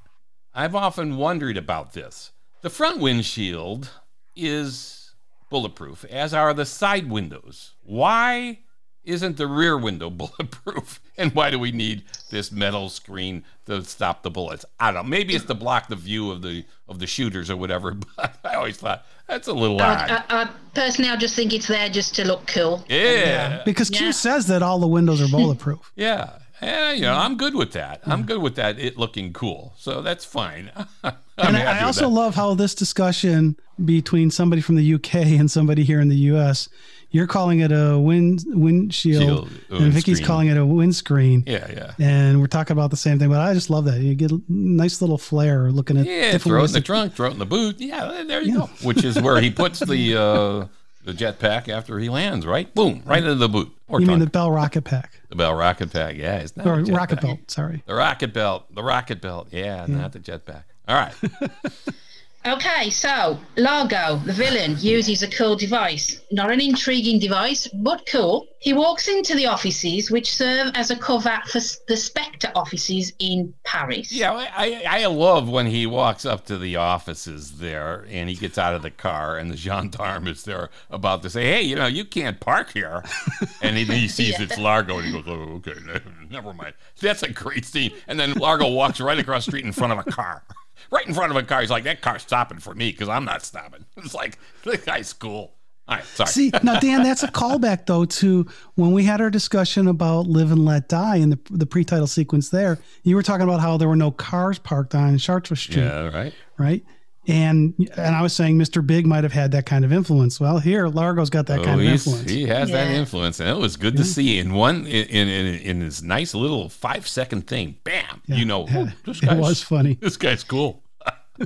I've 0.54 0.76
often 0.76 1.18
wondered 1.18 1.58
about 1.58 1.94
this. 1.94 2.32
The 2.62 2.70
front 2.70 3.00
windshield 3.00 3.92
is 4.36 5.14
bulletproof, 5.50 6.04
as 6.06 6.34
are 6.34 6.54
the 6.54 6.66
side 6.66 7.10
windows. 7.10 7.74
Why 7.84 8.60
isn't 9.04 9.38
the 9.38 9.48
rear 9.48 9.78
window 9.78 10.10
bulletproof? 10.12 11.00
And 11.18 11.34
why 11.34 11.50
do 11.50 11.60
we 11.60 11.72
need 11.72 12.04
this 12.30 12.52
metal 12.52 12.90
screen 12.90 13.44
to 13.66 13.84
stop 13.84 14.24
the 14.24 14.32
bullets? 14.32 14.66
I 14.80 14.92
don't 14.92 15.04
know. 15.06 15.10
Maybe 15.10 15.36
it's 15.36 15.46
to 15.46 15.54
block 15.54 15.88
the 15.88 15.96
view 15.96 16.32
of 16.32 16.42
the 16.42 16.66
of 16.88 17.00
the 17.00 17.08
shooters 17.08 17.50
or 17.50 17.58
whatever. 17.58 17.96
But 18.16 18.38
I 18.44 18.56
always 18.56 18.78
thought 18.78 19.06
that's 19.28 19.48
a 19.48 19.54
little 19.54 19.82
I, 19.82 19.86
odd. 19.86 20.12
I, 20.12 20.24
I, 20.30 20.50
personally, 20.74 21.12
I 21.12 21.16
just 21.18 21.36
think 21.36 21.54
it's 21.54 21.68
there 21.68 21.90
just 21.90 22.16
to 22.16 22.26
look 22.26 22.48
cool. 22.48 22.84
Yeah, 22.90 23.62
Because 23.66 23.92
Yeah. 23.92 24.00
Q 24.00 24.12
says 24.14 24.48
that 24.48 24.64
all 24.64 24.80
the 24.80 24.88
windows 24.88 25.22
are 25.22 25.28
bulletproof. 25.28 25.92
yeah. 25.96 26.40
Yeah, 26.62 26.92
you 26.92 27.02
know, 27.02 27.14
mm. 27.14 27.20
I'm 27.20 27.38
good 27.38 27.54
with 27.54 27.74
that. 27.74 28.02
I'm 28.06 28.24
mm. 28.24 28.28
good 28.28 28.42
with 28.42 28.56
that. 28.56 28.80
It 28.80 28.98
looking 28.98 29.32
cool, 29.32 29.74
so 29.78 30.02
that's 30.02 30.26
fine. 30.26 30.72
I'm 31.04 31.14
and 31.38 31.58
I, 31.58 31.80
I 31.80 31.84
also 31.84 32.10
love 32.10 32.34
how 32.34 32.56
this 32.56 32.74
discussion 32.74 33.56
between 33.84 34.32
somebody 34.32 34.62
from 34.62 34.76
the 34.76 34.94
UK 34.96 35.16
and 35.16 35.52
somebody 35.52 35.84
here 35.84 36.00
in 36.00 36.10
the 36.10 36.16
US, 36.34 36.68
you're 37.10 37.28
calling 37.28 37.60
it 37.60 37.72
a 37.72 37.98
wind 37.98 38.44
windshield, 38.48 39.24
Shield, 39.24 39.50
and 39.70 39.94
Vicky's 39.94 40.20
calling 40.20 40.48
it 40.48 40.58
a 40.58 40.66
windscreen. 40.66 41.44
Yeah, 41.48 41.70
yeah. 41.72 41.94
And 42.00 42.40
we're 42.40 42.48
talking 42.48 42.74
about 42.74 42.92
the 42.92 42.98
same 42.98 43.20
thing, 43.20 43.30
but 43.30 43.40
I 43.40 43.54
just 43.54 43.70
love 43.70 43.86
that. 43.86 44.00
You 44.00 44.14
get 44.16 44.32
a 44.32 44.42
nice 44.48 45.02
little 45.02 45.18
flair 45.18 45.72
looking 45.72 45.98
at 45.98 46.06
Yeah, 46.06 46.38
throw 46.38 46.64
it 46.64 46.68
in 46.68 46.74
the 46.74 46.82
trunk, 46.82 47.14
throw 47.14 47.30
it 47.30 47.34
in 47.34 47.40
the 47.40 47.46
boot. 47.46 47.80
Yeah, 47.80 48.24
there 48.28 48.42
you 48.42 48.60
go. 48.60 48.66
Which 48.84 49.04
is 49.04 49.20
where 49.22 49.40
he 49.40 49.50
puts 49.50 49.80
the 49.80 50.16
uh, 50.16 50.68
the 51.06 51.14
jetpack 51.14 51.70
after 51.70 52.00
he 52.00 52.10
lands, 52.10 52.46
right? 52.46 52.74
Boom, 52.76 53.02
right 53.06 53.24
into 53.24 53.36
the 53.36 53.50
boot 53.50 53.72
or 53.88 54.02
You 54.02 54.08
mean 54.08 54.20
the 54.20 54.26
trunk. 54.26 54.34
Bell 54.34 54.52
rocket 54.52 54.84
pack 54.84 55.22
the, 55.30 55.36
Bell 55.36 55.56
rocket 55.56 55.92
pack? 55.92 56.16
Yeah, 56.18 56.38
it's 56.38 56.58
not 56.58 56.68
or 56.68 56.84
rocket 56.84 57.22
belt? 57.22 57.40
Sorry. 57.50 57.84
The 57.86 57.96
rocket 57.96 58.34
belt, 58.34 58.66
the 58.74 58.84
rocket 58.84 59.22
belt. 59.22 59.48
Yeah, 59.52 59.86
not 59.88 60.12
the 60.12 60.20
jetpack. 60.20 60.64
All 60.88 60.96
right. 60.96 61.14
Okay, 62.48 62.90
so 62.90 63.38
Largo, 63.58 64.16
the 64.24 64.32
villain, 64.32 64.78
uses 64.80 65.22
a 65.22 65.28
cool 65.28 65.58
device. 65.58 66.22
Not 66.32 66.50
an 66.50 66.62
intriguing 66.62 67.20
device, 67.20 67.68
but 67.68 68.08
cool. 68.10 68.48
He 68.60 68.72
walks 68.72 69.10
into 69.10 69.36
the 69.36 69.48
offices, 69.48 70.10
which 70.10 70.34
serve 70.34 70.72
as 70.74 70.90
a 70.90 70.96
cover 70.96 71.38
for 71.48 71.60
the 71.90 71.98
Spectre 71.98 72.50
offices 72.56 73.12
in 73.20 73.54
Paris. 73.66 74.14
Yeah, 74.14 74.32
I, 74.32 74.82
I 74.88 75.02
I 75.02 75.06
love 75.08 75.50
when 75.50 75.66
he 75.66 75.86
walks 75.86 76.26
up 76.26 76.46
to 76.46 76.58
the 76.58 76.78
offices 76.78 77.58
there 77.58 78.06
and 78.10 78.30
he 78.30 78.36
gets 78.36 78.58
out 78.58 78.76
of 78.76 78.82
the 78.82 78.92
car 78.92 79.38
and 79.38 79.52
the 79.52 79.58
gendarme 79.66 80.28
is 80.28 80.44
there 80.44 80.70
about 80.90 81.24
to 81.24 81.30
say, 81.30 81.44
hey, 81.44 81.64
you 81.64 81.76
know, 81.76 81.88
you 81.88 82.06
can't 82.06 82.40
park 82.40 82.72
here. 82.72 83.04
And 83.62 83.76
he, 83.76 83.86
he 83.86 84.08
sees 84.08 84.40
it's 84.40 84.58
Largo 84.58 85.00
and 85.00 85.08
he 85.08 85.12
goes, 85.12 85.24
oh, 85.28 85.56
okay, 85.56 85.74
never 86.30 86.54
mind. 86.54 86.76
That's 87.02 87.24
a 87.24 87.32
great 87.32 87.66
scene. 87.66 87.92
And 88.08 88.20
then 88.20 88.34
Largo 88.34 88.70
walks 88.70 89.02
right 89.02 89.18
across 89.18 89.46
the 89.46 89.52
street 89.52 89.66
in 89.66 89.72
front 89.72 89.94
of 89.94 90.00
a 90.00 90.10
car. 90.10 90.44
Right 90.92 91.08
in 91.08 91.14
front 91.14 91.32
of 91.32 91.38
a 91.38 91.44
car. 91.44 91.62
He's 91.62 91.70
like, 91.70 91.84
that 91.84 92.02
car's 92.02 92.22
stopping 92.22 92.60
for 92.60 92.74
me 92.74 92.92
because 92.92 93.10
I'm 93.10 93.26
not 93.26 93.44
stopping. 93.44 93.86
It's 93.98 94.14
like, 94.14 94.38
this 94.64 94.84
guy's 94.86 95.12
cool. 95.14 95.54
All 95.88 95.96
right, 95.96 96.06
sorry. 96.06 96.30
See, 96.30 96.52
now 96.64 96.80
Dan, 96.80 97.02
that's 97.04 97.24
a 97.24 97.32
callback 97.32 97.86
though 97.86 98.04
to 98.06 98.46
when 98.76 98.92
we 98.92 99.06
had 99.06 99.22
our 99.22 99.30
discussion 99.30 99.88
about 99.88 100.28
Live 100.28 100.52
and 100.52 100.66
Let 100.66 100.90
Die 100.90 101.16
in 101.16 101.30
the 101.30 101.40
the 101.50 101.66
pre-title 101.66 102.08
sequence. 102.08 102.50
There, 102.50 102.78
you 103.04 103.16
were 103.16 103.24
talking 103.24 103.44
about 103.44 103.62
how 103.62 103.78
there 103.78 103.88
were 103.88 103.96
no 103.96 104.12
cars 104.12 104.60
parked 104.60 104.94
on 104.96 105.18
Chartres 105.18 105.62
Street, 105.62 105.78
yeah, 105.84 106.10
right. 106.10 106.34
right? 106.58 106.84
And 107.28 107.74
and 107.98 108.16
I 108.16 108.22
was 108.22 108.32
saying 108.34 108.58
Mr. 108.58 108.86
Big 108.86 109.06
might 109.06 109.24
have 109.24 109.34
had 109.34 109.52
that 109.52 109.66
kind 109.66 109.84
of 109.84 109.92
influence. 109.92 110.40
Well, 110.40 110.60
here 110.60 110.88
Largo's 110.88 111.30
got 111.30 111.46
that 111.48 111.60
Oh, 111.60 111.64
kind 111.64 111.82
of 111.82 111.86
oh, 111.86 111.90
influence. 111.92 112.30
he 112.32 112.44
has 112.48 112.72
that 112.72 112.88
influence, 112.88 113.40
and 113.42 113.50
it 113.50 113.58
was 113.58 113.76
good 113.76 113.98
to 113.98 114.06
see 114.06 114.40
in 114.40 114.54
one 114.54 114.88
in 114.88 115.08
in, 115.08 115.28
in, 115.28 115.56
in 115.62 115.80
this 115.82 116.02
nice 116.02 116.34
little 116.34 116.70
five 116.70 117.06
second 117.08 117.46
thing. 117.48 117.76
Bam! 117.84 118.22
you 118.28 118.46
know, 118.46 118.66
Yeah, 118.68 118.92
this 119.06 119.18
it 119.24 119.26
guy's 119.26 119.38
was 119.40 119.62
funny. 119.62 119.94
this 120.02 120.16
guy's 120.16 120.44
cool. 120.44 120.82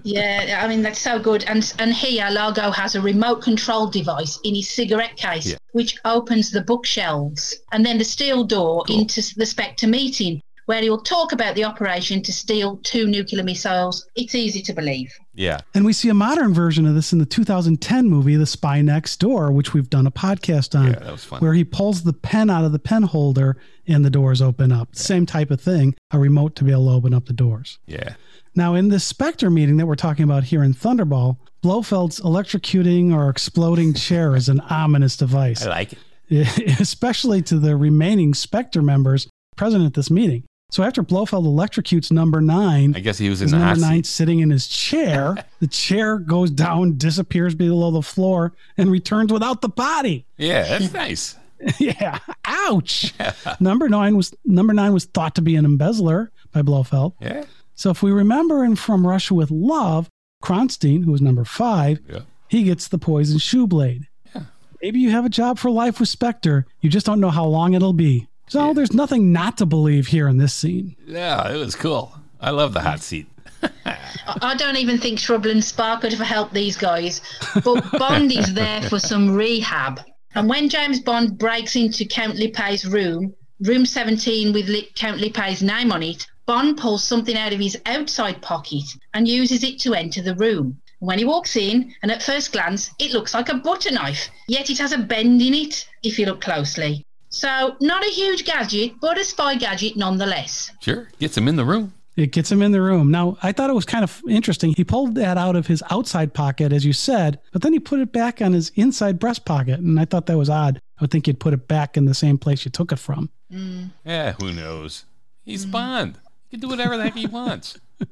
Yeah, 0.04 0.62
I 0.64 0.68
mean 0.70 0.84
that's 0.84 1.02
so 1.02 1.20
good. 1.20 1.44
And 1.46 1.74
and 1.80 1.92
here 1.94 2.28
Largo 2.32 2.72
has 2.72 2.96
a 2.96 3.02
remote 3.02 3.42
control 3.42 3.88
device 3.88 4.40
in 4.44 4.56
his 4.56 4.70
cigarette 4.70 5.18
case, 5.18 5.48
Yeah. 5.48 5.58
which 5.74 5.98
opens 6.06 6.52
the 6.52 6.62
bookshelves 6.62 7.56
and 7.74 7.86
then 7.86 7.98
the 7.98 8.06
steel 8.06 8.44
door 8.44 8.86
into 8.88 9.22
the 9.36 9.46
Spectre 9.46 9.88
meeting, 9.88 10.42
where 10.68 10.82
he'll 10.82 11.02
talk 11.02 11.34
about 11.34 11.56
the 11.56 11.66
operation 11.66 12.22
to 12.22 12.32
steal 12.32 12.78
two 12.84 13.08
nuclear 13.08 13.44
missiles. 13.44 14.06
It's 14.16 14.34
easy 14.36 14.62
to 14.62 14.74
believe. 14.74 15.12
Yeah. 15.34 15.60
And 15.74 15.86
we 15.86 15.94
see 15.94 16.10
a 16.10 16.14
modern 16.14 16.54
version 16.54 16.86
of 16.86 16.96
this 16.96 17.14
in 17.14 17.20
the 17.20 17.26
2010 17.26 18.10
movie, 18.10 18.36
The 18.36 18.46
Spy 18.46 18.82
Next 18.82 19.18
Door, 19.20 19.52
which 19.54 19.74
we've 19.74 19.90
done 19.90 20.06
a 20.06 20.12
podcast 20.12 20.78
on. 20.78 20.88
Yeah, 20.88 21.00
that 21.00 21.12
was 21.12 21.24
fun. 21.24 21.40
Where 21.40 21.54
he 21.54 21.64
pulls 21.64 22.04
the 22.04 22.14
pen 22.14 22.50
out 22.50 22.66
of 22.66 22.72
the 22.72 22.80
pen 22.80 23.04
holder 23.04 23.58
and 23.88 24.04
the 24.04 24.10
doors 24.10 24.42
open 24.42 24.72
up. 24.72 24.96
Same 24.96 25.26
type 25.26 25.52
of 25.52 25.62
thing, 25.62 25.96
a 26.12 26.20
remote 26.20 26.56
to 26.58 26.64
be 26.64 26.72
able 26.72 26.88
to 26.88 26.94
open 26.94 27.14
up 27.14 27.26
the 27.26 27.34
doors. 27.34 27.80
Yeah. 27.88 28.16
Now, 28.56 28.76
in 28.76 28.90
this 28.90 29.06
Spectre 29.06 29.50
meeting 29.50 29.78
that 29.78 29.86
we're 29.86 29.96
talking 29.96 30.24
about 30.24 30.44
here 30.44 30.64
in 30.64 30.74
Thunderball, 30.74 31.38
Blofeld's 31.64 32.20
electrocuting 32.20 33.14
or 33.14 33.30
exploding 33.30 33.94
chair 33.94 34.36
is 34.36 34.50
an 34.50 34.60
ominous 34.62 35.16
device, 35.16 35.66
I 35.66 35.70
like 35.70 35.94
it. 35.94 36.00
especially 36.80 37.42
to 37.44 37.60
the 37.60 37.78
remaining 37.78 38.34
Spectre 38.34 38.82
members 38.82 39.28
present 39.56 39.86
at 39.86 39.94
this 39.94 40.10
meeting. 40.10 40.44
So 40.72 40.84
after 40.84 41.04
Blofeld 41.04 41.46
electrocutes 41.46 42.12
number 42.14 42.40
nine, 42.40 42.96
I 42.96 43.02
guess 43.02 43.18
he 43.18 43.30
was 43.30 43.42
in 43.42 43.52
the 43.52 43.60
number 43.60 43.80
nine 43.82 44.06
sitting 44.06 44.40
in 44.40 44.50
his 44.50 44.68
chair. 44.68 45.36
the 45.60 45.68
chair 45.68 46.18
goes 46.18 46.50
down, 46.50 46.98
disappears 46.98 47.54
below 47.54 47.92
the 47.92 48.02
floor, 48.02 48.54
and 48.78 48.90
returns 48.90 49.34
without 49.34 49.62
the 49.62 49.68
body. 49.68 50.26
Yeah, 50.38 50.64
that's 50.64 50.94
nice. 50.94 51.36
yeah. 51.80 52.20
Ouch. 52.46 53.14
number 53.60 53.90
nine 53.90 54.16
was 54.16 54.34
number 54.46 54.74
nine 54.74 54.94
was 54.94 55.06
thought 55.06 55.36
to 55.36 55.42
be 55.42 55.58
an 55.58 55.66
embezzler 55.66 56.32
by 56.54 56.62
Blofeld. 56.62 57.14
Yeah. 57.20 57.44
So 57.76 57.90
if 57.90 58.02
we 58.02 58.12
remember 58.12 58.64
in 58.64 58.78
From 58.78 59.06
Russia 59.06 59.34
with 59.34 59.52
Love, 59.52 60.08
Kronstein, 60.42 61.04
who 61.04 61.12
was 61.12 61.22
number 61.22 61.44
five, 61.44 62.00
Yeah. 62.10 62.22
he 62.48 62.64
gets 62.64 62.88
the 62.88 62.98
poison 62.98 63.40
shoe 63.40 63.68
blade. 63.68 64.08
Yeah. 64.34 64.44
Maybe 64.82 65.00
you 65.02 65.12
have 65.12 65.26
a 65.26 65.30
job 65.30 65.60
for 65.60 65.70
life 65.70 66.00
with 66.00 66.08
Spectre. 66.08 66.66
You 66.80 66.90
just 66.90 67.06
don't 67.06 67.20
know 67.20 67.30
how 67.30 67.46
long 67.46 67.74
it'll 67.74 67.92
be. 67.94 68.30
So 68.52 68.74
there's 68.74 68.92
nothing 68.92 69.32
not 69.32 69.58
to 69.60 69.66
believe 69.66 70.08
here 70.08 70.28
in 70.28 70.36
this 70.36 70.54
scene. 70.54 70.98
Yeah, 71.08 71.50
it 71.54 71.56
was 71.56 71.74
cool. 71.74 72.12
I 72.42 72.50
love 72.50 72.74
the 72.74 72.82
hot 72.82 73.00
seat. 73.00 73.28
I 73.64 73.98
I 74.42 74.56
don't 74.56 74.76
even 74.76 74.98
think 74.98 75.20
Shrubland 75.20 75.64
Spark 75.64 76.02
could 76.02 76.12
have 76.12 76.28
helped 76.28 76.54
these 76.54 76.76
guys. 76.76 77.22
But 77.64 77.90
Bond 77.94 78.30
is 78.30 78.54
there 78.54 78.82
for 78.82 79.00
some 79.12 79.34
rehab. 79.34 80.02
And 80.36 80.50
when 80.50 80.68
James 80.68 81.00
Bond 81.00 81.38
breaks 81.38 81.78
into 81.78 82.04
Count 82.04 82.36
Lippe's 82.36 82.84
room, 82.84 83.34
room 83.62 83.86
17 83.86 84.52
with 84.52 84.70
Count 84.96 85.22
Lippe's 85.22 85.62
name 85.62 85.94
on 85.94 86.04
it, 86.04 86.28
Bond 86.46 86.78
pulls 86.78 87.06
something 87.06 87.38
out 87.38 87.54
of 87.54 87.60
his 87.62 87.80
outside 87.86 88.42
pocket 88.42 88.84
and 89.14 89.30
uses 89.30 89.64
it 89.64 89.80
to 89.80 89.94
enter 89.94 90.22
the 90.22 90.36
room. 90.36 90.78
When 91.00 91.20
he 91.20 91.24
walks 91.24 91.56
in, 91.56 91.96
and 92.04 92.12
at 92.12 92.22
first 92.22 92.52
glance, 92.52 92.92
it 93.00 93.14
looks 93.14 93.34
like 93.34 93.48
a 93.48 93.56
butter 93.56 93.94
knife, 93.94 94.28
yet 94.50 94.70
it 94.70 94.80
has 94.80 94.92
a 94.92 94.98
bend 94.98 95.42
in 95.42 95.54
it 95.54 95.88
if 96.04 96.20
you 96.20 96.26
look 96.26 96.42
closely. 96.42 97.06
So, 97.32 97.76
not 97.80 98.06
a 98.06 98.10
huge 98.10 98.46
gadget, 98.46 98.94
but 99.02 99.18
a 99.18 99.24
spy 99.24 99.56
gadget 99.56 99.96
nonetheless. 99.96 100.72
Sure. 100.82 101.08
Gets 101.20 101.38
him 101.38 101.48
in 101.48 101.56
the 101.56 101.66
room. 101.66 101.94
It 102.18 102.34
gets 102.34 102.52
him 102.52 102.62
in 102.62 102.74
the 102.74 102.82
room. 102.82 103.10
Now, 103.10 103.38
I 103.42 103.54
thought 103.54 103.70
it 103.70 103.74
was 103.74 103.86
kind 103.86 104.04
of 104.04 104.22
interesting. 104.28 104.74
He 104.76 104.84
pulled 104.84 105.16
that 105.16 105.38
out 105.38 105.56
of 105.56 105.66
his 105.66 105.82
outside 105.90 106.34
pocket, 106.34 106.74
as 106.74 106.86
you 106.86 106.92
said, 106.92 107.40
but 107.54 107.62
then 107.62 107.72
he 107.72 107.80
put 107.80 108.02
it 108.02 108.12
back 108.12 108.42
on 108.42 108.52
his 108.52 108.70
inside 108.76 109.18
breast 109.18 109.46
pocket. 109.46 109.80
And 109.80 109.98
I 109.98 110.04
thought 110.04 110.26
that 110.26 110.38
was 110.38 110.50
odd. 110.50 110.78
I 111.00 111.04
would 111.04 111.12
think 111.12 111.26
you'd 111.26 111.40
put 111.40 111.54
it 111.54 111.70
back 111.70 111.96
in 111.96 112.06
the 112.06 112.14
same 112.14 112.38
place 112.38 112.66
you 112.66 112.72
took 112.72 112.92
it 112.92 113.00
from. 113.00 113.30
Mm. 113.52 113.92
Yeah, 114.06 114.34
who 114.34 114.52
knows? 114.52 115.06
He's 115.44 115.66
mm. 115.66 115.72
Bond. 115.72 116.18
He 116.50 116.58
can 116.58 116.60
do 116.60 116.68
whatever 116.68 116.98
the 116.98 117.04
heck 117.04 117.16
he 117.16 117.28
wants. 117.28 117.80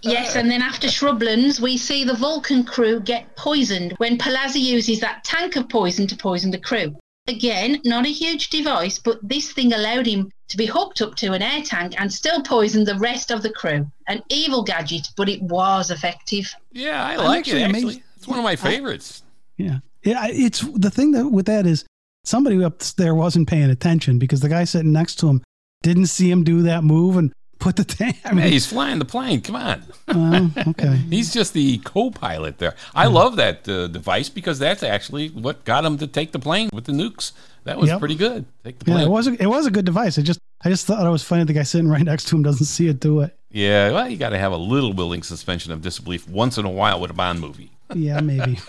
Yes, 0.00 0.34
and 0.34 0.50
then 0.50 0.62
after 0.62 0.86
Shrublands, 0.86 1.60
we 1.60 1.76
see 1.76 2.04
the 2.04 2.14
Vulcan 2.14 2.64
crew 2.64 3.00
get 3.00 3.36
poisoned 3.36 3.94
when 3.98 4.18
Palazzi 4.18 4.60
uses 4.60 5.00
that 5.00 5.24
tank 5.24 5.56
of 5.56 5.68
poison 5.68 6.06
to 6.06 6.16
poison 6.16 6.50
the 6.50 6.58
crew. 6.58 6.94
Again, 7.34 7.80
not 7.86 8.04
a 8.04 8.10
huge 8.10 8.50
device, 8.50 8.98
but 8.98 9.18
this 9.22 9.50
thing 9.52 9.72
allowed 9.72 10.04
him 10.06 10.30
to 10.48 10.56
be 10.58 10.66
hooked 10.66 11.00
up 11.00 11.14
to 11.16 11.32
an 11.32 11.40
air 11.40 11.62
tank 11.62 11.94
and 11.98 12.12
still 12.12 12.42
poison 12.42 12.84
the 12.84 12.98
rest 12.98 13.30
of 13.30 13.42
the 13.42 13.48
crew. 13.48 13.90
An 14.08 14.22
evil 14.28 14.62
gadget, 14.62 15.08
but 15.16 15.30
it 15.30 15.40
was 15.42 15.90
effective. 15.90 16.52
Yeah, 16.70 17.02
I 17.02 17.16
like 17.16 17.38
actually 17.40 17.62
it. 17.62 17.70
amazed- 17.70 17.86
Actually, 17.86 18.02
it's 18.18 18.28
one 18.28 18.38
of 18.38 18.44
my 18.44 18.56
favorites. 18.56 19.22
Yeah. 19.56 19.78
Yeah. 20.02 20.26
It's 20.28 20.60
the 20.60 20.90
thing 20.90 21.12
that 21.12 21.26
with 21.30 21.46
that 21.46 21.64
is 21.66 21.86
somebody 22.24 22.62
up 22.62 22.80
there 22.98 23.14
wasn't 23.14 23.48
paying 23.48 23.70
attention 23.70 24.18
because 24.18 24.40
the 24.40 24.50
guy 24.50 24.64
sitting 24.64 24.92
next 24.92 25.14
to 25.20 25.28
him 25.28 25.42
didn't 25.82 26.06
see 26.06 26.30
him 26.30 26.44
do 26.44 26.60
that 26.62 26.84
move 26.84 27.16
and 27.16 27.32
put 27.64 27.76
the 27.76 27.84
tank. 27.84 28.18
I 28.24 28.28
Hey, 28.28 28.34
mean, 28.34 28.52
he's 28.52 28.66
flying 28.66 28.98
the 28.98 29.04
plane. 29.04 29.40
Come 29.40 29.56
on. 29.56 29.82
well, 30.08 30.50
okay. 30.68 30.96
He's 31.10 31.32
just 31.32 31.54
the 31.54 31.78
co-pilot 31.78 32.58
there. 32.58 32.74
I 32.94 33.06
love 33.06 33.36
that 33.36 33.66
uh, 33.68 33.86
device 33.88 34.28
because 34.28 34.58
that's 34.58 34.82
actually 34.82 35.28
what 35.30 35.64
got 35.64 35.84
him 35.84 35.96
to 35.98 36.06
take 36.06 36.32
the 36.32 36.38
plane 36.38 36.68
with 36.72 36.84
the 36.84 36.92
nukes. 36.92 37.32
That 37.64 37.78
was 37.78 37.88
Yep. 37.88 37.98
pretty 38.00 38.16
good. 38.16 38.44
Take 38.64 38.78
the 38.80 38.90
Yeah, 38.90 38.96
plane. 38.98 39.06
it 39.06 39.10
was 39.10 39.26
a, 39.28 39.42
it 39.42 39.46
was 39.46 39.64
a 39.66 39.70
good 39.70 39.86
device. 39.86 40.18
I 40.18 40.22
just 40.22 40.38
I 40.64 40.68
just 40.68 40.86
thought 40.86 41.04
it 41.06 41.10
was 41.10 41.22
funny 41.24 41.44
the 41.44 41.52
guy 41.54 41.62
sitting 41.62 41.88
right 41.88 42.02
next 42.04 42.24
to 42.28 42.36
him 42.36 42.42
doesn't 42.42 42.66
see 42.66 42.86
it 42.88 43.00
do 43.00 43.20
it. 43.20 43.36
Yeah, 43.50 43.92
well, 43.92 44.08
you 44.08 44.16
got 44.18 44.30
to 44.30 44.38
have 44.38 44.52
a 44.52 44.56
little 44.56 44.92
willing 44.92 45.22
suspension 45.22 45.72
of 45.72 45.80
disbelief 45.80 46.28
once 46.28 46.58
in 46.58 46.64
a 46.66 46.70
while 46.70 47.00
with 47.00 47.10
a 47.10 47.14
Bond 47.14 47.40
movie. 47.40 47.70
Yeah, 47.94 48.20
maybe. 48.20 48.58